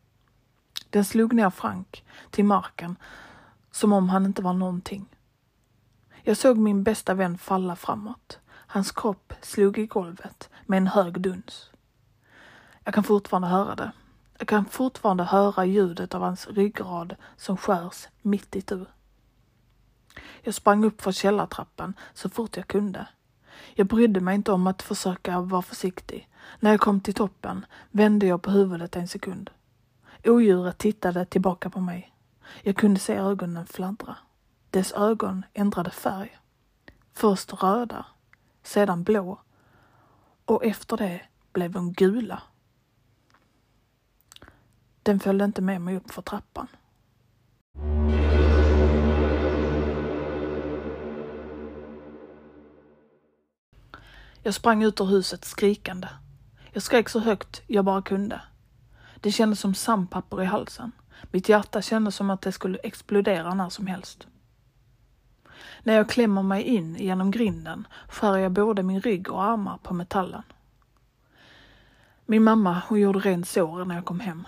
Den 0.90 1.04
slog 1.04 1.32
ner 1.32 1.50
Frank 1.50 2.04
till 2.30 2.44
marken 2.44 2.96
som 3.70 3.92
om 3.92 4.08
han 4.08 4.26
inte 4.26 4.42
var 4.42 4.52
någonting. 4.52 5.06
Jag 6.22 6.36
såg 6.36 6.58
min 6.58 6.82
bästa 6.82 7.14
vän 7.14 7.38
falla 7.38 7.76
framåt. 7.76 8.38
Hans 8.50 8.92
kropp 8.92 9.32
slog 9.40 9.78
i 9.78 9.86
golvet 9.86 10.50
med 10.66 10.76
en 10.76 10.86
hög 10.86 11.20
duns. 11.20 11.70
Jag 12.84 12.94
kan 12.94 13.04
fortfarande 13.04 13.48
höra 13.48 13.74
det. 13.74 13.92
Jag 14.38 14.48
kan 14.48 14.64
fortfarande 14.64 15.24
höra 15.24 15.64
ljudet 15.64 16.14
av 16.14 16.22
hans 16.22 16.48
ryggrad 16.48 17.16
som 17.36 17.56
skärs 17.56 18.08
mitt 18.22 18.56
i 18.56 18.62
tu. 18.62 18.84
Jag 20.42 20.54
sprang 20.54 20.84
upp 20.84 21.02
för 21.02 21.12
källartrappan 21.12 21.94
så 22.14 22.28
fort 22.28 22.56
jag 22.56 22.66
kunde. 22.66 23.06
Jag 23.74 23.86
brydde 23.86 24.20
mig 24.20 24.34
inte 24.34 24.52
om 24.52 24.66
att 24.66 24.82
försöka 24.82 25.40
vara 25.40 25.62
försiktig. 25.62 26.28
När 26.60 26.70
jag 26.70 26.80
kom 26.80 27.00
till 27.00 27.14
toppen 27.14 27.66
vände 27.90 28.26
jag 28.26 28.42
på 28.42 28.50
huvudet 28.50 28.96
en 28.96 29.08
sekund. 29.08 29.50
Odjuret 30.24 30.78
tittade 30.78 31.24
tillbaka 31.24 31.70
på 31.70 31.80
mig. 31.80 32.14
Jag 32.62 32.76
kunde 32.76 33.00
se 33.00 33.14
ögonen 33.14 33.66
fladdra. 33.66 34.16
Dess 34.70 34.92
ögon 34.92 35.44
ändrade 35.52 35.90
färg. 35.90 36.38
Först 37.12 37.62
röda, 37.62 38.06
sedan 38.62 39.04
blå 39.04 39.40
och 40.44 40.64
efter 40.64 40.96
det 40.96 41.20
blev 41.52 41.70
de 41.70 41.92
gula. 41.92 42.42
Den 45.02 45.20
följde 45.20 45.44
inte 45.44 45.62
med 45.62 45.80
mig 45.80 45.96
upp 45.96 46.10
för 46.10 46.22
trappan. 46.22 46.68
Jag 54.46 54.54
sprang 54.54 54.82
ut 54.82 55.00
ur 55.00 55.04
huset 55.04 55.44
skrikande. 55.44 56.08
Jag 56.72 56.82
skrek 56.82 57.08
så 57.08 57.18
högt 57.18 57.62
jag 57.66 57.84
bara 57.84 58.02
kunde. 58.02 58.40
Det 59.20 59.32
kändes 59.32 59.60
som 59.60 59.74
sandpapper 59.74 60.42
i 60.42 60.44
halsen. 60.44 60.92
Mitt 61.30 61.48
hjärta 61.48 61.82
kändes 61.82 62.16
som 62.16 62.30
att 62.30 62.42
det 62.42 62.52
skulle 62.52 62.78
explodera 62.78 63.54
när 63.54 63.68
som 63.68 63.86
helst. 63.86 64.26
När 65.82 65.94
jag 65.94 66.08
klämmer 66.08 66.42
mig 66.42 66.62
in 66.62 66.96
genom 66.96 67.30
grinden 67.30 67.86
skär 68.08 68.36
jag 68.36 68.52
både 68.52 68.82
min 68.82 69.00
rygg 69.00 69.30
och 69.30 69.42
armar 69.42 69.78
på 69.82 69.94
metallen. 69.94 70.42
Min 72.26 72.44
mamma 72.44 72.82
hon 72.88 73.00
gjorde 73.00 73.18
rent 73.18 73.48
såren 73.48 73.88
när 73.88 73.94
jag 73.94 74.04
kom 74.04 74.20
hem. 74.20 74.46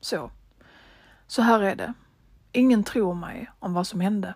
Så. 0.00 0.30
Så 1.26 1.42
här 1.42 1.60
är 1.60 1.76
det. 1.76 1.92
Ingen 2.52 2.84
tror 2.84 3.14
mig 3.14 3.50
om 3.58 3.74
vad 3.74 3.86
som 3.86 4.00
hände. 4.00 4.34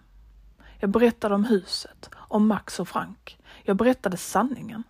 Jag 0.78 0.90
berättade 0.90 1.34
om 1.34 1.44
huset, 1.44 2.10
om 2.14 2.46
Max 2.46 2.80
och 2.80 2.88
Frank. 2.88 3.39
Jag 3.62 3.76
berättade 3.76 4.16
sanningen. 4.16 4.82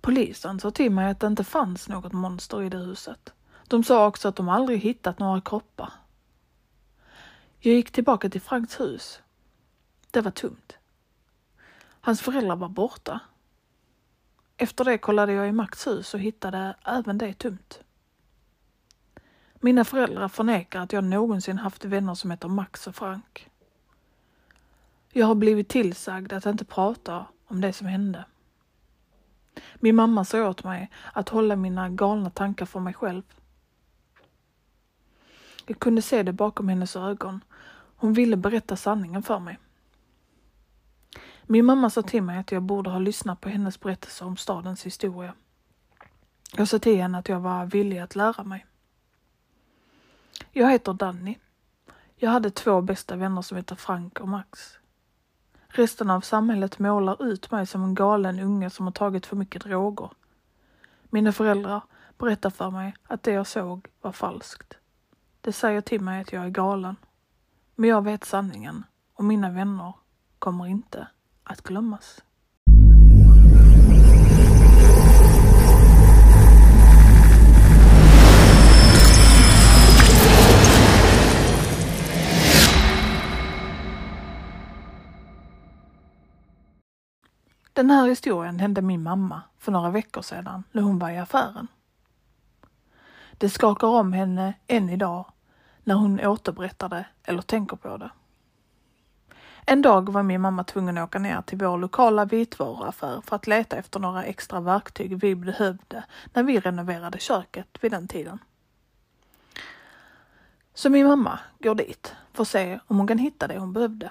Polisen 0.00 0.60
sa 0.60 0.70
till 0.70 0.92
mig 0.92 1.10
att 1.10 1.20
det 1.20 1.26
inte 1.26 1.44
fanns 1.44 1.88
något 1.88 2.12
monster 2.12 2.62
i 2.62 2.68
det 2.68 2.78
huset. 2.78 3.32
De 3.68 3.84
sa 3.84 4.06
också 4.06 4.28
att 4.28 4.36
de 4.36 4.48
aldrig 4.48 4.80
hittat 4.80 5.18
några 5.18 5.40
kroppar. 5.40 5.92
Jag 7.58 7.74
gick 7.74 7.90
tillbaka 7.90 8.30
till 8.30 8.40
Franks 8.40 8.80
hus. 8.80 9.20
Det 10.10 10.20
var 10.20 10.30
tomt. 10.30 10.76
Hans 12.00 12.20
föräldrar 12.20 12.56
var 12.56 12.68
borta. 12.68 13.20
Efter 14.56 14.84
det 14.84 14.98
kollade 14.98 15.32
jag 15.32 15.48
i 15.48 15.52
Max 15.52 15.86
hus 15.86 16.14
och 16.14 16.20
hittade 16.20 16.76
även 16.84 17.18
det 17.18 17.34
tomt. 17.34 17.80
Mina 19.54 19.84
föräldrar 19.84 20.28
förnekar 20.28 20.80
att 20.80 20.92
jag 20.92 21.04
någonsin 21.04 21.58
haft 21.58 21.84
vänner 21.84 22.14
som 22.14 22.30
heter 22.30 22.48
Max 22.48 22.86
och 22.86 22.96
Frank. 22.96 23.50
Jag 25.16 25.26
har 25.26 25.34
blivit 25.34 25.68
tillsagd 25.68 26.32
att 26.32 26.46
inte 26.46 26.64
prata 26.64 27.26
om 27.46 27.60
det 27.60 27.72
som 27.72 27.86
hände. 27.86 28.24
Min 29.74 29.96
mamma 29.96 30.24
sa 30.24 30.48
åt 30.48 30.64
mig 30.64 30.90
att 31.12 31.28
hålla 31.28 31.56
mina 31.56 31.88
galna 31.88 32.30
tankar 32.30 32.66
för 32.66 32.80
mig 32.80 32.94
själv. 32.94 33.22
Jag 35.66 35.78
kunde 35.78 36.02
se 36.02 36.22
det 36.22 36.32
bakom 36.32 36.68
hennes 36.68 36.96
ögon. 36.96 37.44
Hon 37.96 38.12
ville 38.12 38.36
berätta 38.36 38.76
sanningen 38.76 39.22
för 39.22 39.38
mig. 39.38 39.58
Min 41.42 41.64
mamma 41.64 41.90
sa 41.90 42.02
till 42.02 42.22
mig 42.22 42.38
att 42.38 42.52
jag 42.52 42.62
borde 42.62 42.90
ha 42.90 42.98
lyssnat 42.98 43.40
på 43.40 43.48
hennes 43.48 43.80
berättelse 43.80 44.24
om 44.24 44.36
stadens 44.36 44.86
historia. 44.86 45.34
Jag 46.56 46.68
sa 46.68 46.78
till 46.78 46.96
henne 46.96 47.18
att 47.18 47.28
jag 47.28 47.40
var 47.40 47.66
villig 47.66 47.98
att 47.98 48.16
lära 48.16 48.44
mig. 48.44 48.66
Jag 50.52 50.70
heter 50.70 50.92
Danny. 50.92 51.38
Jag 52.16 52.30
hade 52.30 52.50
två 52.50 52.80
bästa 52.80 53.16
vänner 53.16 53.42
som 53.42 53.56
heter 53.56 53.76
Frank 53.76 54.20
och 54.20 54.28
Max. 54.28 54.78
Resten 55.76 56.10
av 56.10 56.20
samhället 56.20 56.78
målar 56.78 57.26
ut 57.26 57.50
mig 57.50 57.66
som 57.66 57.84
en 57.84 57.94
galen 57.94 58.40
unge 58.40 58.70
som 58.70 58.86
har 58.86 58.92
tagit 58.92 59.26
för 59.26 59.36
mycket 59.36 59.62
droger. 59.64 60.10
Mina 61.04 61.32
föräldrar 61.32 61.82
berättar 62.18 62.50
för 62.50 62.70
mig 62.70 62.94
att 63.02 63.22
det 63.22 63.32
jag 63.32 63.46
såg 63.46 63.88
var 64.00 64.12
falskt. 64.12 64.78
Det 65.40 65.52
säger 65.52 65.80
till 65.80 66.00
mig 66.00 66.20
att 66.20 66.32
jag 66.32 66.44
är 66.44 66.48
galen. 66.48 66.96
Men 67.74 67.90
jag 67.90 68.02
vet 68.02 68.24
sanningen 68.24 68.84
och 69.14 69.24
mina 69.24 69.50
vänner 69.50 69.92
kommer 70.38 70.66
inte 70.66 71.08
att 71.44 71.62
glömmas. 71.62 72.22
Den 87.84 87.90
här 87.90 88.08
historien 88.08 88.58
hände 88.58 88.82
min 88.82 89.02
mamma 89.02 89.42
för 89.58 89.72
några 89.72 89.90
veckor 89.90 90.22
sedan 90.22 90.64
när 90.72 90.82
hon 90.82 90.98
var 90.98 91.10
i 91.10 91.18
affären. 91.18 91.68
Det 93.38 93.48
skakar 93.48 93.88
om 93.88 94.12
henne 94.12 94.54
än 94.66 94.90
idag 94.90 95.26
när 95.82 95.94
hon 95.94 96.20
återberättar 96.20 96.88
det 96.88 97.06
eller 97.24 97.42
tänker 97.42 97.76
på 97.76 97.96
det. 97.96 98.10
En 99.66 99.82
dag 99.82 100.12
var 100.12 100.22
min 100.22 100.40
mamma 100.40 100.64
tvungen 100.64 100.98
att 100.98 101.04
åka 101.08 101.18
ner 101.18 101.42
till 101.42 101.58
vår 101.58 101.78
lokala 101.78 102.24
vitvaruaffär 102.24 103.20
för 103.20 103.36
att 103.36 103.46
leta 103.46 103.76
efter 103.76 104.00
några 104.00 104.24
extra 104.24 104.60
verktyg 104.60 105.18
vi 105.18 105.34
behövde 105.34 106.04
när 106.32 106.42
vi 106.42 106.60
renoverade 106.60 107.18
köket 107.18 107.68
vid 107.80 107.90
den 107.90 108.08
tiden. 108.08 108.38
Så 110.74 110.90
min 110.90 111.06
mamma 111.06 111.38
går 111.58 111.74
dit 111.74 112.14
för 112.32 112.42
att 112.42 112.48
se 112.48 112.78
om 112.86 112.98
hon 112.98 113.06
kan 113.06 113.18
hitta 113.18 113.48
det 113.48 113.58
hon 113.58 113.72
behövde. 113.72 114.10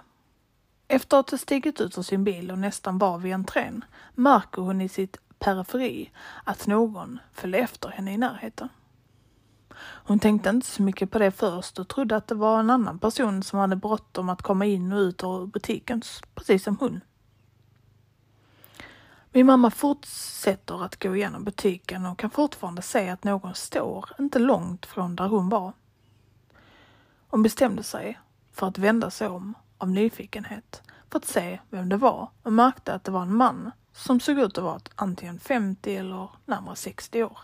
Efter 0.88 1.20
att 1.20 1.30
ha 1.30 1.38
stigit 1.38 1.82
ut 1.82 1.98
ur 1.98 2.02
sin 2.02 2.24
bil 2.24 2.52
och 2.52 2.60
nästan 2.60 2.98
var 2.98 3.18
vid 3.18 3.34
entrén 3.34 3.86
märker 4.16 4.62
hon 4.62 4.82
i 4.82 4.90
sitt 4.90 5.18
periferi 5.40 6.12
att 6.44 6.68
någon 6.68 7.20
följde 7.34 7.58
efter 7.58 7.90
henne 7.90 8.14
i 8.14 8.18
närheten. 8.18 8.70
Hon 9.78 10.20
tänkte 10.20 10.50
inte 10.50 10.68
så 10.68 10.84
mycket 10.84 11.12
på 11.12 11.20
det 11.20 11.32
först 11.32 11.80
och 11.80 11.88
trodde 11.88 12.16
att 12.16 12.28
det 12.28 12.36
var 12.36 12.60
en 12.60 12.70
annan 12.70 13.00
person 13.00 13.44
som 13.44 13.60
hade 13.60 13.76
bråttom 13.76 14.30
att 14.30 14.42
komma 14.42 14.66
in 14.66 14.94
och 14.94 15.00
ut 15.00 15.24
ur 15.24 15.46
butiken, 15.46 16.02
precis 16.36 16.64
som 16.64 16.78
hon. 16.78 17.02
Min 19.32 19.46
mamma 19.46 19.72
fortsätter 19.72 20.84
att 20.86 21.04
gå 21.04 21.16
igenom 21.16 21.44
butiken 21.44 22.06
och 22.06 22.20
kan 22.20 22.30
fortfarande 22.30 22.82
se 22.82 23.10
att 23.10 23.24
någon 23.24 23.56
står 23.56 24.10
inte 24.20 24.40
långt 24.40 24.86
från 24.86 25.16
där 25.16 25.28
hon 25.28 25.50
var. 25.50 25.74
Hon 27.28 27.44
bestämde 27.44 27.84
sig 27.84 28.20
för 28.52 28.68
att 28.68 28.78
vända 28.78 29.12
sig 29.12 29.28
om 29.28 29.54
av 29.84 29.90
nyfikenhet 29.90 30.82
för 31.12 31.20
att 31.20 31.26
se 31.26 31.60
vem 31.70 31.90
det 31.90 31.98
var 31.98 32.30
och 32.44 32.54
märkte 32.54 32.94
att 32.94 33.04
det 33.04 33.12
var 33.12 33.22
en 33.22 33.36
man 33.36 33.72
som 33.92 34.20
såg 34.20 34.40
ut 34.40 34.58
att 34.58 34.64
vara 34.64 34.80
antingen 34.96 35.40
50 35.40 35.96
eller 35.96 36.30
närmare 36.46 36.76
60 36.76 37.24
år. 37.24 37.38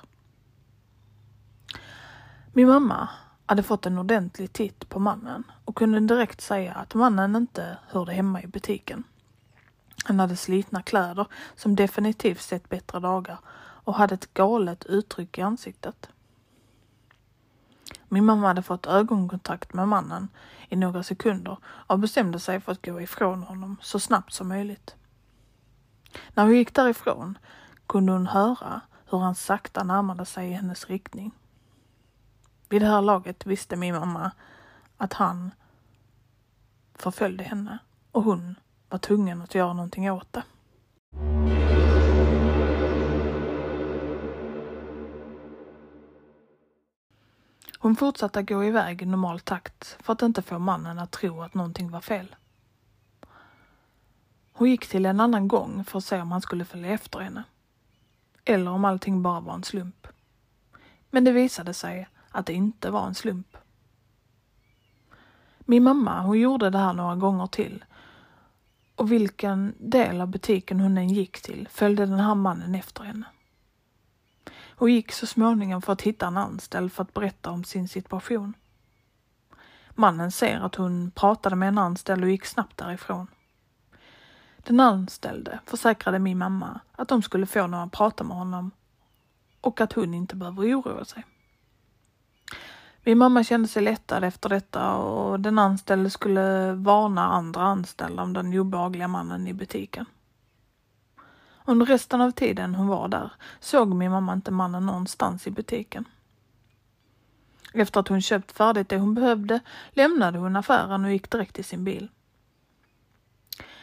Min 2.54 2.68
mamma 2.68 3.10
hade 3.46 3.64
fått 3.64 3.86
en 3.86 4.00
ordentlig 4.00 4.54
titt 4.54 4.90
på 4.90 5.00
mannen 5.00 5.44
och 5.66 5.76
kunde 5.76 6.00
direkt 6.00 6.42
säga 6.42 6.74
att 6.74 6.94
mannen 6.94 7.36
inte 7.36 7.78
hörde 7.88 8.14
hemma 8.14 8.42
i 8.42 8.48
butiken. 8.48 9.04
Han 10.06 10.20
hade 10.20 10.36
slitna 10.36 10.82
kläder 10.82 11.28
som 11.56 11.76
definitivt 11.76 12.42
sett 12.42 12.70
bättre 12.70 13.00
dagar 13.00 13.40
och 13.84 13.96
hade 13.96 14.16
ett 14.16 14.34
galet 14.34 14.86
uttryck 14.86 15.38
i 15.38 15.42
ansiktet. 15.42 16.10
Min 18.10 18.26
mamma 18.26 18.48
hade 18.48 18.62
fått 18.62 18.86
ögonkontakt 18.86 19.74
med 19.74 19.88
mannen 19.88 20.28
i 20.70 20.76
några 20.76 21.04
sekunder 21.04 21.58
och 21.66 22.00
bestämde 22.00 22.40
sig 22.40 22.60
för 22.60 22.72
att 22.72 22.86
gå 22.86 23.02
ifrån 23.02 23.44
honom 23.44 23.78
så 23.82 24.00
snabbt 24.00 24.34
som 24.34 24.48
möjligt. 24.48 24.96
När 26.34 26.44
hon 26.44 26.56
gick 26.56 26.74
därifrån 26.76 27.38
kunde 27.88 28.12
hon 28.12 28.28
höra 28.28 28.82
hur 29.10 29.18
han 29.18 29.36
sakta 29.36 29.84
närmade 29.84 30.26
sig 30.26 30.50
i 30.50 30.54
hennes 30.54 30.90
riktning. 30.90 31.32
Vid 32.70 32.82
det 32.82 32.88
här 32.88 33.02
laget 33.02 33.46
visste 33.46 33.76
min 33.76 33.96
mamma 33.96 34.32
att 34.98 35.14
han 35.14 35.52
förföljde 36.96 37.44
henne 37.44 37.80
och 38.12 38.24
hon 38.24 38.56
var 38.90 39.00
tvungen 39.00 39.42
att 39.42 39.56
göra 39.56 39.74
någonting 39.74 40.12
åt 40.12 40.34
det. 40.34 40.44
Hon 47.90 47.96
fortsatte 47.96 48.44
gå 48.44 48.64
iväg 48.64 49.02
i 49.02 49.06
normal 49.06 49.40
takt 49.40 49.98
för 50.00 50.14
att 50.14 50.22
inte 50.22 50.42
få 50.42 50.60
mannen 50.60 51.00
att 51.00 51.12
tro 51.12 51.42
att 51.42 51.54
någonting 51.54 51.92
var 51.92 52.02
fel. 52.02 52.36
Hon 54.54 54.70
gick 54.70 54.88
till 54.88 55.06
en 55.06 55.20
annan 55.20 55.48
gång 55.48 55.84
för 55.86 55.98
att 55.98 56.04
se 56.04 56.22
om 56.22 56.32
han 56.32 56.42
skulle 56.42 56.66
följa 56.66 56.92
efter 56.92 57.20
henne. 57.20 57.44
Eller 58.46 58.72
om 58.72 58.86
allting 58.86 59.22
bara 59.22 59.40
var 59.40 59.54
en 59.54 59.64
slump. 59.64 60.08
Men 61.10 61.24
det 61.24 61.32
visade 61.32 61.74
sig 61.74 62.08
att 62.32 62.46
det 62.46 62.54
inte 62.54 62.92
var 62.92 63.08
en 63.08 63.16
slump. 63.16 63.58
Min 65.60 65.84
mamma, 65.84 66.22
hon 66.22 66.40
gjorde 66.40 66.70
det 66.70 66.78
här 66.78 66.94
några 66.94 67.16
gånger 67.16 67.48
till. 67.48 67.86
Och 68.96 69.12
vilken 69.12 69.76
del 69.80 70.22
av 70.22 70.28
butiken 70.28 70.80
hon 70.80 70.98
än 70.98 71.10
gick 71.10 71.42
till 71.42 71.68
följde 71.72 72.06
den 72.06 72.20
här 72.20 72.36
mannen 72.36 72.76
efter 72.76 73.04
henne 73.04 73.26
och 74.80 74.90
gick 74.90 75.12
så 75.12 75.28
småningom 75.28 75.82
för 75.82 75.94
att 75.94 76.02
hitta 76.02 76.28
en 76.28 76.38
anställd 76.38 76.92
för 76.92 77.04
att 77.04 77.14
berätta 77.14 77.52
om 77.52 77.64
sin 77.64 77.88
situation. 77.88 78.54
Mannen 79.90 80.32
ser 80.32 80.60
att 80.60 80.76
hon 80.76 81.12
pratade 81.12 81.56
med 81.56 81.68
en 81.68 81.78
anställd 81.78 82.24
och 82.24 82.30
gick 82.30 82.46
snabbt 82.46 82.78
därifrån. 82.78 83.28
Den 84.58 84.80
anställde 84.80 85.60
försäkrade 85.66 86.20
min 86.20 86.38
mamma 86.38 86.80
att 86.92 87.08
de 87.08 87.22
skulle 87.22 87.46
få 87.46 87.68
några 87.68 87.84
att 87.84 87.92
prata 87.92 88.24
med 88.24 88.38
honom 88.38 88.72
och 89.62 89.82
att 89.82 89.94
hon 89.94 90.14
inte 90.14 90.36
behöver 90.36 90.64
oroa 90.64 91.06
sig. 91.06 91.26
Min 93.04 93.18
mamma 93.18 93.44
kände 93.44 93.68
sig 93.68 93.84
lättad 93.84 94.24
efter 94.24 94.50
detta 94.50 94.96
och 94.96 95.40
den 95.40 95.60
anställde 95.60 96.10
skulle 96.10 96.74
varna 96.74 97.28
andra 97.28 97.62
anställda 97.62 98.24
om 98.24 98.34
den 98.34 98.60
obehagliga 98.60 99.08
mannen 99.08 99.48
i 99.48 99.54
butiken. 99.54 100.06
Under 101.70 101.86
resten 101.86 102.22
av 102.22 102.32
tiden 102.32 102.76
hon 102.76 102.88
var 102.88 103.08
där 103.08 103.32
såg 103.60 103.96
min 103.96 104.12
mamma 104.12 104.34
inte 104.34 104.52
mannen 104.52 104.86
någonstans 104.86 105.48
i 105.48 105.52
butiken. 105.52 106.06
Efter 107.74 108.00
att 108.00 108.08
hon 108.08 108.22
köpt 108.22 108.52
färdigt 108.52 108.90
det 108.90 108.98
hon 108.98 109.14
behövde 109.14 109.60
lämnade 109.90 110.40
hon 110.40 110.56
affären 110.56 111.06
och 111.06 111.12
gick 111.12 111.32
direkt 111.32 111.56
till 111.56 111.66
sin 111.66 111.84
bil. 111.84 112.10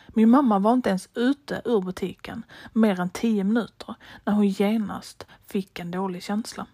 Min 0.09 0.31
mamma 0.31 0.59
var 0.59 0.73
inte 0.73 0.89
ens 0.89 1.09
ute 1.15 1.63
ur 1.65 1.81
butiken 1.81 2.43
mer 2.73 3.01
än 3.01 3.11
tio 3.11 3.45
minuter 3.45 3.95
när 4.25 4.33
hon 4.33 4.49
genast 4.49 5.27
fick 5.47 5.79
en 5.79 5.91
dålig 5.91 6.23
känsla. 6.23 6.67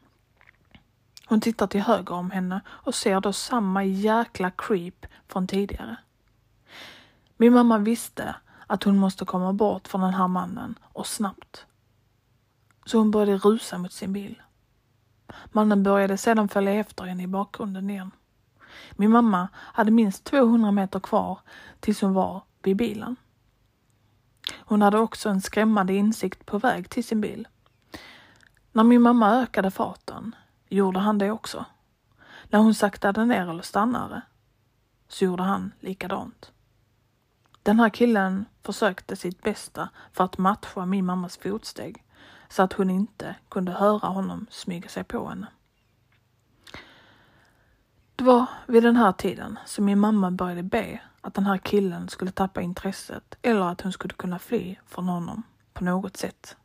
Hon 1.27 1.40
tittar 1.40 1.66
till 1.66 1.83
höger 1.83 2.14
om 2.14 2.31
henne 2.31 2.61
och 2.68 2.94
ser 2.94 3.20
då 3.20 3.33
samma 3.33 3.85
jäkla 3.85 4.51
creep 4.51 5.07
från 5.29 5.46
tidigare. 5.46 5.96
Min 7.37 7.53
mamma 7.53 7.79
visste 7.79 8.35
att 8.72 8.85
hon 8.85 8.98
måste 8.98 9.24
komma 9.24 9.52
bort 9.52 9.88
från 9.88 10.00
den 10.00 10.14
här 10.14 10.28
mannen 10.28 10.78
och 10.82 11.06
snabbt. 11.06 11.66
Så 12.85 12.98
hon 12.98 13.11
började 13.11 13.38
rusa 13.38 13.78
mot 13.78 13.92
sin 13.92 14.12
bil. 14.12 14.42
Mannen 15.50 15.82
började 15.82 16.16
sedan 16.16 16.48
följa 16.48 16.72
efter 16.72 17.04
henne 17.04 17.22
i 17.22 17.26
bakgrunden 17.26 17.90
igen. 17.90 18.11
Min 18.92 19.11
mamma 19.11 19.48
hade 19.56 19.90
minst 19.90 20.24
200 20.24 20.70
meter 20.70 21.00
kvar 21.00 21.38
tills 21.80 22.00
hon 22.00 22.14
var 22.14 22.42
vid 22.62 22.76
bilen. 22.76 23.16
Hon 24.58 24.82
hade 24.82 24.98
också 24.98 25.28
en 25.28 25.40
skrämmande 25.40 25.94
insikt 25.94 26.46
på 26.46 26.58
väg 26.58 26.90
till 26.90 27.04
sin 27.04 27.20
bil. 27.20 27.48
När 28.72 28.85
min 28.85 29.02
mamma 29.02 29.30
ökade 29.30 29.70
farten 29.70 30.35
gjorde 30.68 31.00
han 31.00 31.18
det 31.18 31.30
också. 31.30 31.64
När 32.48 32.58
hon 32.58 32.74
saktade 32.74 33.24
ner 33.24 33.50
eller 33.50 33.62
stannade 33.62 34.22
så 35.08 35.24
gjorde 35.24 35.42
han 35.42 35.72
likadant. 35.80 36.52
Den 37.62 37.81
här 37.81 37.88
killen 37.88 38.44
försökte 38.62 39.16
sitt 39.16 39.42
bästa 39.42 39.88
för 40.12 40.25
att 40.25 40.38
matcha 40.38 40.87
min 40.87 41.05
mammas 41.05 41.37
fotsteg 41.37 42.05
så 42.48 42.62
att 42.62 42.72
hon 42.72 42.90
inte 42.90 43.37
kunde 43.48 43.72
höra 43.72 44.09
honom 44.09 44.46
smyga 44.51 44.88
sig 44.88 45.05
på 45.05 45.29
henne. 45.29 45.46
Det 48.16 48.25
var 48.25 48.46
vid 48.66 48.83
den 48.83 48.96
här 48.96 49.12
tiden 49.12 49.59
som 49.66 49.85
min 49.85 49.98
mamma 49.98 50.31
började 50.31 50.62
be 50.62 51.01
att 51.20 51.35
den 51.35 51.46
här 51.46 51.59
killen 51.59 52.09
skulle 52.09 52.31
tappa 52.31 52.61
intresset 52.61 53.38
eller 53.42 53.66
att 53.66 53.81
hon 53.81 53.92
skulle 53.92 54.14
kunna 54.14 54.38
fly 54.38 54.77
från 54.87 55.09
honom 55.09 55.42
på 55.72 55.85
något 55.85 56.16
sätt. 56.16 56.57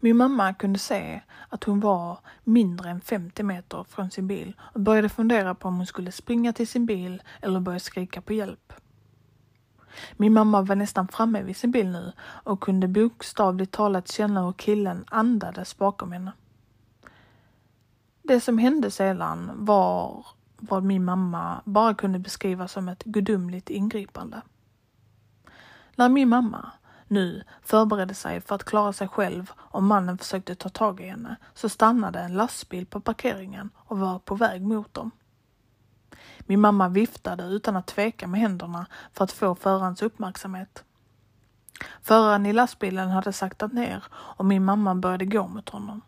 Min 0.00 0.16
mamma 0.16 0.54
kunde 0.54 0.78
se 0.78 1.20
att 1.48 1.64
hon 1.64 1.80
var 1.80 2.18
mindre 2.44 2.90
än 2.90 3.00
50 3.00 3.42
meter 3.42 3.84
från 3.84 4.10
sin 4.10 4.26
bil 4.26 4.56
och 4.60 4.80
började 4.80 5.08
fundera 5.08 5.54
på 5.54 5.68
om 5.68 5.76
hon 5.76 5.86
skulle 5.86 6.12
springa 6.12 6.52
till 6.52 6.68
sin 6.68 6.86
bil 6.86 7.22
eller 7.40 7.60
börja 7.60 7.80
skrika 7.80 8.20
på 8.20 8.32
hjälp. 8.32 8.72
Min 10.16 10.32
mamma 10.32 10.62
var 10.62 10.76
nästan 10.76 11.08
framme 11.08 11.42
vid 11.42 11.56
sin 11.56 11.70
bil 11.70 11.88
nu 11.88 12.12
och 12.20 12.60
kunde 12.60 12.88
bokstavligt 12.88 13.72
talat 13.72 14.08
känna 14.08 14.44
hur 14.44 14.52
killen 14.52 15.04
andades 15.08 15.78
bakom 15.78 16.12
henne. 16.12 16.32
Det 18.22 18.40
som 18.40 18.58
hände 18.58 18.90
sedan 18.90 19.50
var 19.54 20.26
vad 20.56 20.84
min 20.84 21.04
mamma 21.04 21.62
bara 21.64 21.94
kunde 21.94 22.18
beskriva 22.18 22.68
som 22.68 22.88
ett 22.88 23.04
gudomligt 23.04 23.70
ingripande. 23.70 24.42
När 25.96 26.08
min 26.08 26.28
mamma 26.28 26.72
nu 27.10 27.44
förberedde 27.62 28.14
sig 28.14 28.40
för 28.40 28.54
att 28.54 28.64
klara 28.64 28.92
sig 28.92 29.08
själv 29.08 29.52
om 29.56 29.86
mannen 29.86 30.18
försökte 30.18 30.54
ta 30.54 30.68
tag 30.68 31.00
i 31.00 31.06
henne 31.06 31.36
så 31.54 31.68
stannade 31.68 32.20
en 32.20 32.34
lastbil 32.34 32.86
på 32.86 33.00
parkeringen 33.00 33.70
och 33.76 33.98
var 33.98 34.18
på 34.18 34.34
väg 34.34 34.62
mot 34.62 34.94
dem. 34.94 35.10
Min 36.40 36.60
mamma 36.60 36.88
viftade 36.88 37.44
utan 37.44 37.76
att 37.76 37.86
tveka 37.86 38.26
med 38.26 38.40
händerna 38.40 38.86
för 39.12 39.24
att 39.24 39.32
få 39.32 39.54
förarens 39.54 40.02
uppmärksamhet. 40.02 40.84
Föraren 42.02 42.46
i 42.46 42.52
lastbilen 42.52 43.08
hade 43.10 43.32
saktat 43.32 43.72
ner 43.72 44.04
och 44.12 44.44
min 44.44 44.64
mamma 44.64 44.94
började 44.94 45.24
gå 45.24 45.46
mot 45.46 45.68
honom. 45.68 46.00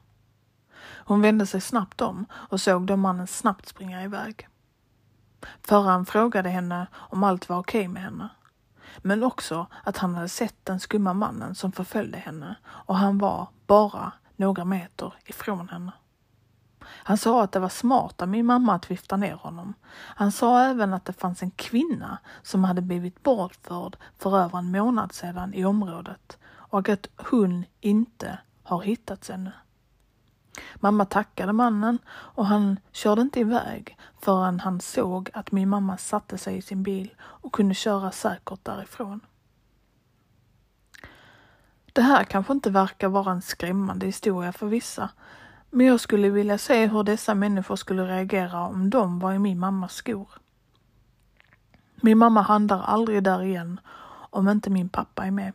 Hon 0.82 1.20
vände 1.20 1.46
sig 1.46 1.60
snabbt 1.60 2.00
om 2.00 2.26
och 2.32 2.60
såg 2.60 2.86
då 2.86 2.96
mannen 2.96 3.26
snabbt 3.26 3.68
springa 3.68 4.04
iväg. 4.04 4.48
Föraren 5.62 6.06
frågade 6.06 6.48
henne 6.48 6.86
om 6.94 7.24
allt 7.24 7.48
var 7.48 7.58
okej 7.58 7.88
med 7.88 8.02
henne. 8.02 8.28
Men 8.98 9.24
också 9.24 9.66
att 9.84 9.96
han 9.96 10.14
hade 10.14 10.28
sett 10.28 10.64
den 10.64 10.80
skumma 10.80 11.14
mannen 11.14 11.54
som 11.54 11.72
förföljde 11.72 12.18
henne 12.18 12.56
och 12.66 12.96
han 12.96 13.18
var 13.18 13.48
bara 13.66 14.12
några 14.36 14.64
meter 14.64 15.14
ifrån 15.24 15.68
henne. 15.68 15.92
Han 16.84 17.18
sa 17.18 17.42
att 17.42 17.52
det 17.52 17.58
var 17.58 17.68
smart 17.68 18.22
av 18.22 18.28
min 18.28 18.46
mamma 18.46 18.74
att 18.74 18.90
vifta 18.90 19.16
ner 19.16 19.34
honom. 19.34 19.74
Han 19.92 20.32
sa 20.32 20.60
även 20.60 20.94
att 20.94 21.04
det 21.04 21.12
fanns 21.12 21.42
en 21.42 21.50
kvinna 21.50 22.18
som 22.42 22.64
hade 22.64 22.82
blivit 22.82 23.22
bortförd 23.22 23.96
för 24.18 24.38
över 24.38 24.58
en 24.58 24.70
månad 24.70 25.12
sedan 25.12 25.54
i 25.54 25.64
området 25.64 26.38
och 26.52 26.88
att 26.88 27.08
hon 27.16 27.64
inte 27.80 28.38
har 28.62 28.82
hittats 28.82 29.30
ännu. 29.30 29.50
Mamma 30.74 31.04
tackade 31.04 31.52
mannen 31.52 31.98
och 32.08 32.46
han 32.46 32.78
körde 32.92 33.22
inte 33.22 33.40
iväg 33.40 33.96
förrän 34.20 34.60
han 34.60 34.80
såg 34.80 35.30
att 35.32 35.52
min 35.52 35.68
mamma 35.68 35.96
satte 35.96 36.38
sig 36.38 36.56
i 36.56 36.62
sin 36.62 36.82
bil 36.82 37.14
och 37.20 37.52
kunde 37.52 37.74
köra 37.74 38.10
säkert 38.10 38.64
därifrån. 38.64 39.20
Det 41.92 42.02
här 42.02 42.24
kanske 42.24 42.52
inte 42.52 42.70
verkar 42.70 43.08
vara 43.08 43.32
en 43.32 43.42
skrämmande 43.42 44.06
historia 44.06 44.52
för 44.52 44.66
vissa, 44.66 45.10
men 45.70 45.86
jag 45.86 46.00
skulle 46.00 46.30
vilja 46.30 46.58
se 46.58 46.86
hur 46.86 47.02
dessa 47.02 47.34
människor 47.34 47.76
skulle 47.76 48.04
reagera 48.04 48.66
om 48.66 48.90
de 48.90 49.18
var 49.18 49.32
i 49.32 49.38
min 49.38 49.58
mammas 49.58 49.94
skor. 49.94 50.28
Min 51.94 52.18
mamma 52.18 52.42
handlar 52.42 52.82
aldrig 52.82 53.22
där 53.22 53.42
igen 53.42 53.80
om 54.30 54.48
inte 54.48 54.70
min 54.70 54.88
pappa 54.88 55.24
är 55.24 55.30
med. 55.30 55.52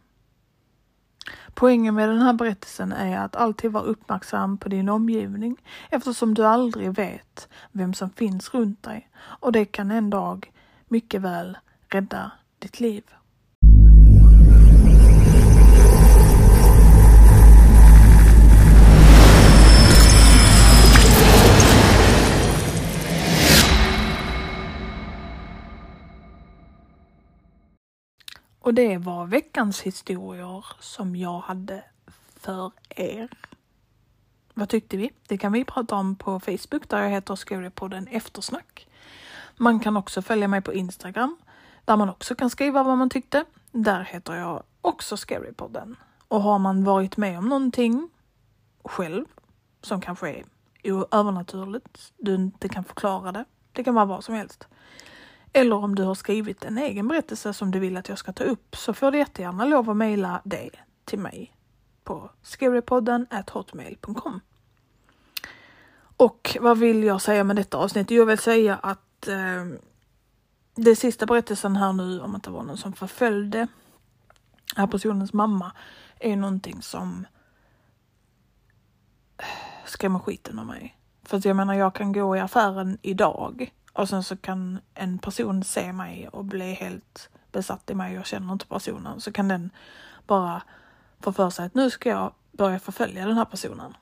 Poängen 1.54 1.96
med 1.96 2.10
den 2.10 2.22
här 2.22 2.34
berättelsen 2.34 2.92
är 2.92 3.18
att 3.18 3.36
alltid 3.36 3.72
vara 3.72 3.84
uppmärksam 3.84 4.58
på 4.58 4.70
din 4.70 4.90
omgivning 4.90 5.58
eftersom 5.90 6.34
du 6.34 6.46
aldrig 6.46 6.96
vet 6.96 7.50
vem 7.72 7.94
som 7.94 8.10
finns 8.10 8.54
runt 8.54 8.84
dig 8.84 9.10
och 9.18 9.52
det 9.52 9.66
kan 9.66 9.92
en 9.92 10.10
dag 10.10 10.52
mycket 10.88 11.22
väl 11.22 11.58
rädda 11.90 12.32
ditt 12.60 12.80
liv. 12.80 13.04
Och 28.66 28.74
det 28.74 28.98
var 28.98 29.26
veckans 29.26 29.82
historier 29.82 30.66
som 30.80 31.16
jag 31.16 31.40
hade 31.40 31.84
för 32.36 32.72
er. 32.90 33.30
Vad 34.54 34.70
tyckte 34.70 34.98
vi? 34.98 35.12
Det 35.28 35.38
kan 35.38 35.52
vi 35.52 35.66
prata 35.66 35.96
om 35.96 36.16
på 36.16 36.40
Facebook 36.40 36.90
där 36.90 37.04
jag 37.04 37.10
heter 37.10 37.36
Skådepodden 37.36 38.08
Eftersnack. 38.08 38.88
Man 39.56 39.80
kan 39.80 39.98
också 39.98 40.22
följa 40.22 40.48
mig 40.48 40.62
på 40.62 40.74
Instagram 40.74 41.38
där 41.86 41.98
man 41.98 42.10
också 42.10 42.36
kan 42.36 42.50
skriva 42.50 42.84
vad 42.84 42.98
man 42.98 43.10
tyckte. 43.10 43.46
Där 43.72 44.04
heter 44.04 44.36
jag 44.36 44.64
också 44.82 45.18
Scarypodden. 45.18 45.96
Och 46.28 46.42
har 46.42 46.60
man 46.60 46.84
varit 46.84 47.18
med 47.18 47.38
om 47.38 47.50
någonting 47.50 48.10
själv 48.84 49.26
som 49.82 50.02
kanske 50.02 50.44
är 50.84 51.16
övernaturligt, 51.16 52.14
du 52.18 52.36
inte 52.36 52.70
kan 52.70 52.84
förklara 52.84 53.32
det, 53.32 53.46
det 53.72 53.84
kan 53.84 53.96
vara 53.96 54.06
vad 54.06 54.24
som 54.24 54.36
helst, 54.36 54.68
eller 55.56 55.76
om 55.76 55.96
du 55.96 56.04
har 56.04 56.16
skrivit 56.16 56.64
en 56.64 56.78
egen 56.78 57.08
berättelse 57.08 57.54
som 57.54 57.72
du 57.72 57.80
vill 57.80 57.98
att 57.98 58.10
jag 58.10 58.18
ska 58.18 58.34
ta 58.34 58.44
upp 58.44 58.76
så 58.76 58.94
får 58.94 59.12
du 59.12 59.18
jättegärna 59.18 59.66
lov 59.66 59.90
att 59.90 59.98
mejla 59.98 60.42
det 60.44 60.70
till 61.06 61.20
mig 61.20 61.56
på 62.04 62.30
scarypodden 62.42 63.28
hotmail.com. 63.52 64.40
Och 66.18 66.58
vad 66.62 66.78
vill 66.78 67.04
jag 67.04 67.22
säga 67.22 67.44
med 67.44 67.56
detta 67.56 67.78
avsnitt? 67.78 68.12
Jag 68.12 68.26
vill 68.26 68.38
säga 68.38 68.76
att 68.76 69.28
eh, 69.28 69.66
det 70.76 70.96
sista 70.96 71.26
berättelsen 71.26 71.76
här 71.76 71.94
nu 71.94 72.20
om 72.20 72.36
att 72.36 72.44
det 72.44 72.52
var 72.52 72.64
någon 72.64 72.78
som 72.78 72.94
förföljde 72.94 73.58
den 73.58 73.68
här 74.76 74.88
personens 74.88 75.34
mamma 75.34 75.72
är 76.20 76.36
någonting 76.36 76.82
som 76.82 77.26
eh, 79.38 79.46
skrämmer 79.86 80.20
skiten 80.20 80.60
av 80.60 80.66
mig. 80.66 80.98
För 81.24 81.38
att 81.38 81.46
jag 81.46 81.56
menar, 81.56 81.74
jag 81.74 81.96
kan 81.96 82.12
gå 82.12 82.38
i 82.38 82.40
affären 82.40 82.98
idag 83.02 83.72
och 83.96 84.10
sen 84.10 84.24
så 84.24 84.38
kan 84.38 84.80
en 84.94 85.20
person 85.20 85.64
se 85.64 85.94
mig 85.94 86.28
och 86.28 86.46
bli 86.46 86.74
helt 86.74 87.30
besatt 87.52 87.90
i 87.90 87.96
mig. 87.96 88.14
Jag 88.14 88.26
känner 88.26 88.54
inte 88.54 88.66
personen. 88.66 89.22
Så 89.22 89.32
kan 89.32 89.48
den 89.48 89.70
bara 90.28 90.64
få 91.20 91.34
för 91.34 91.50
sig 91.50 91.66
att 91.66 91.74
nu 91.74 91.90
ska 91.90 92.10
jag 92.10 92.34
börja 92.52 92.80
förfölja 92.80 93.26
den 93.26 93.38
här 93.38 93.46
personen. 93.46 93.94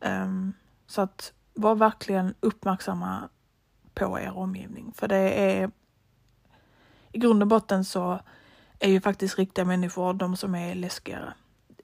Um, 0.00 0.52
så 0.86 1.00
att 1.00 1.32
var 1.54 1.74
verkligen 1.74 2.34
uppmärksamma 2.40 3.28
på 3.94 4.20
er 4.20 4.38
omgivning. 4.38 4.92
För 4.96 5.08
det 5.08 5.16
är 5.16 5.70
i 7.12 7.18
grund 7.18 7.42
och 7.42 7.48
botten 7.48 7.84
så 7.84 8.20
är 8.78 8.90
ju 8.90 9.00
faktiskt 9.00 9.38
riktiga 9.38 9.64
människor 9.64 10.14
de 10.14 10.36
som 10.36 10.54
är 10.54 10.74
läskigare. 10.74 11.34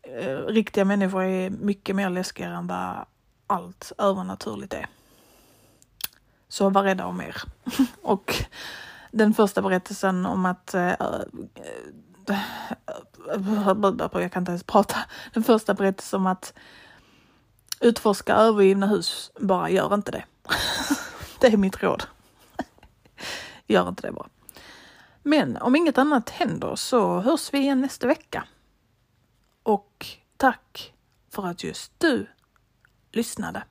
Eh, 0.03 0.37
riktiga 0.37 0.85
människor 0.85 1.23
är 1.23 1.51
mycket 1.51 1.97
mer 1.97 2.11
läskigare 2.11 2.57
än 2.57 2.67
vad 2.67 3.05
allt 3.47 3.93
övernaturligt 3.99 4.75
är. 4.75 4.87
Så 6.53 6.71
var 6.71 6.83
rädda 6.83 7.07
om 7.07 7.21
er. 7.21 7.43
och 8.03 8.35
den 9.11 9.35
första 9.35 9.63
berättelsen 9.63 10.27
om 10.27 10.47
att 10.47 10.75
äh, 10.75 10.93
jag 14.13 14.33
kan 14.33 14.41
inte 14.41 14.51
ens 14.51 14.65
prata. 14.65 14.97
Den 15.35 15.43
första 15.43 15.75
berättelsen 15.75 16.21
om 16.21 16.27
att 16.27 16.55
utforska 17.81 18.35
övergivna 18.35 18.87
hus, 18.87 19.31
bara 19.41 19.71
gör 19.71 19.95
inte 19.95 20.13
det. 20.13 20.25
Det 21.41 21.47
är 21.47 21.57
mitt 21.57 21.83
råd. 21.83 22.05
Gör 23.67 23.89
inte 23.89 24.03
det 24.03 24.13
bara. 24.13 24.29
Men 25.23 25.57
om 25.57 25.77
inget 25.77 25.99
annat 25.99 26.31
händer 26.31 26.77
så 26.77 27.21
hörs 27.21 27.53
vi 27.53 27.59
igen 27.59 27.81
nästa 27.81 28.07
vecka. 28.07 28.45
Och 29.63 30.07
tack 30.37 30.93
för 31.31 31.47
att 31.47 31.65
just 31.65 31.93
du 31.99 32.27
lyssnade. 33.13 33.63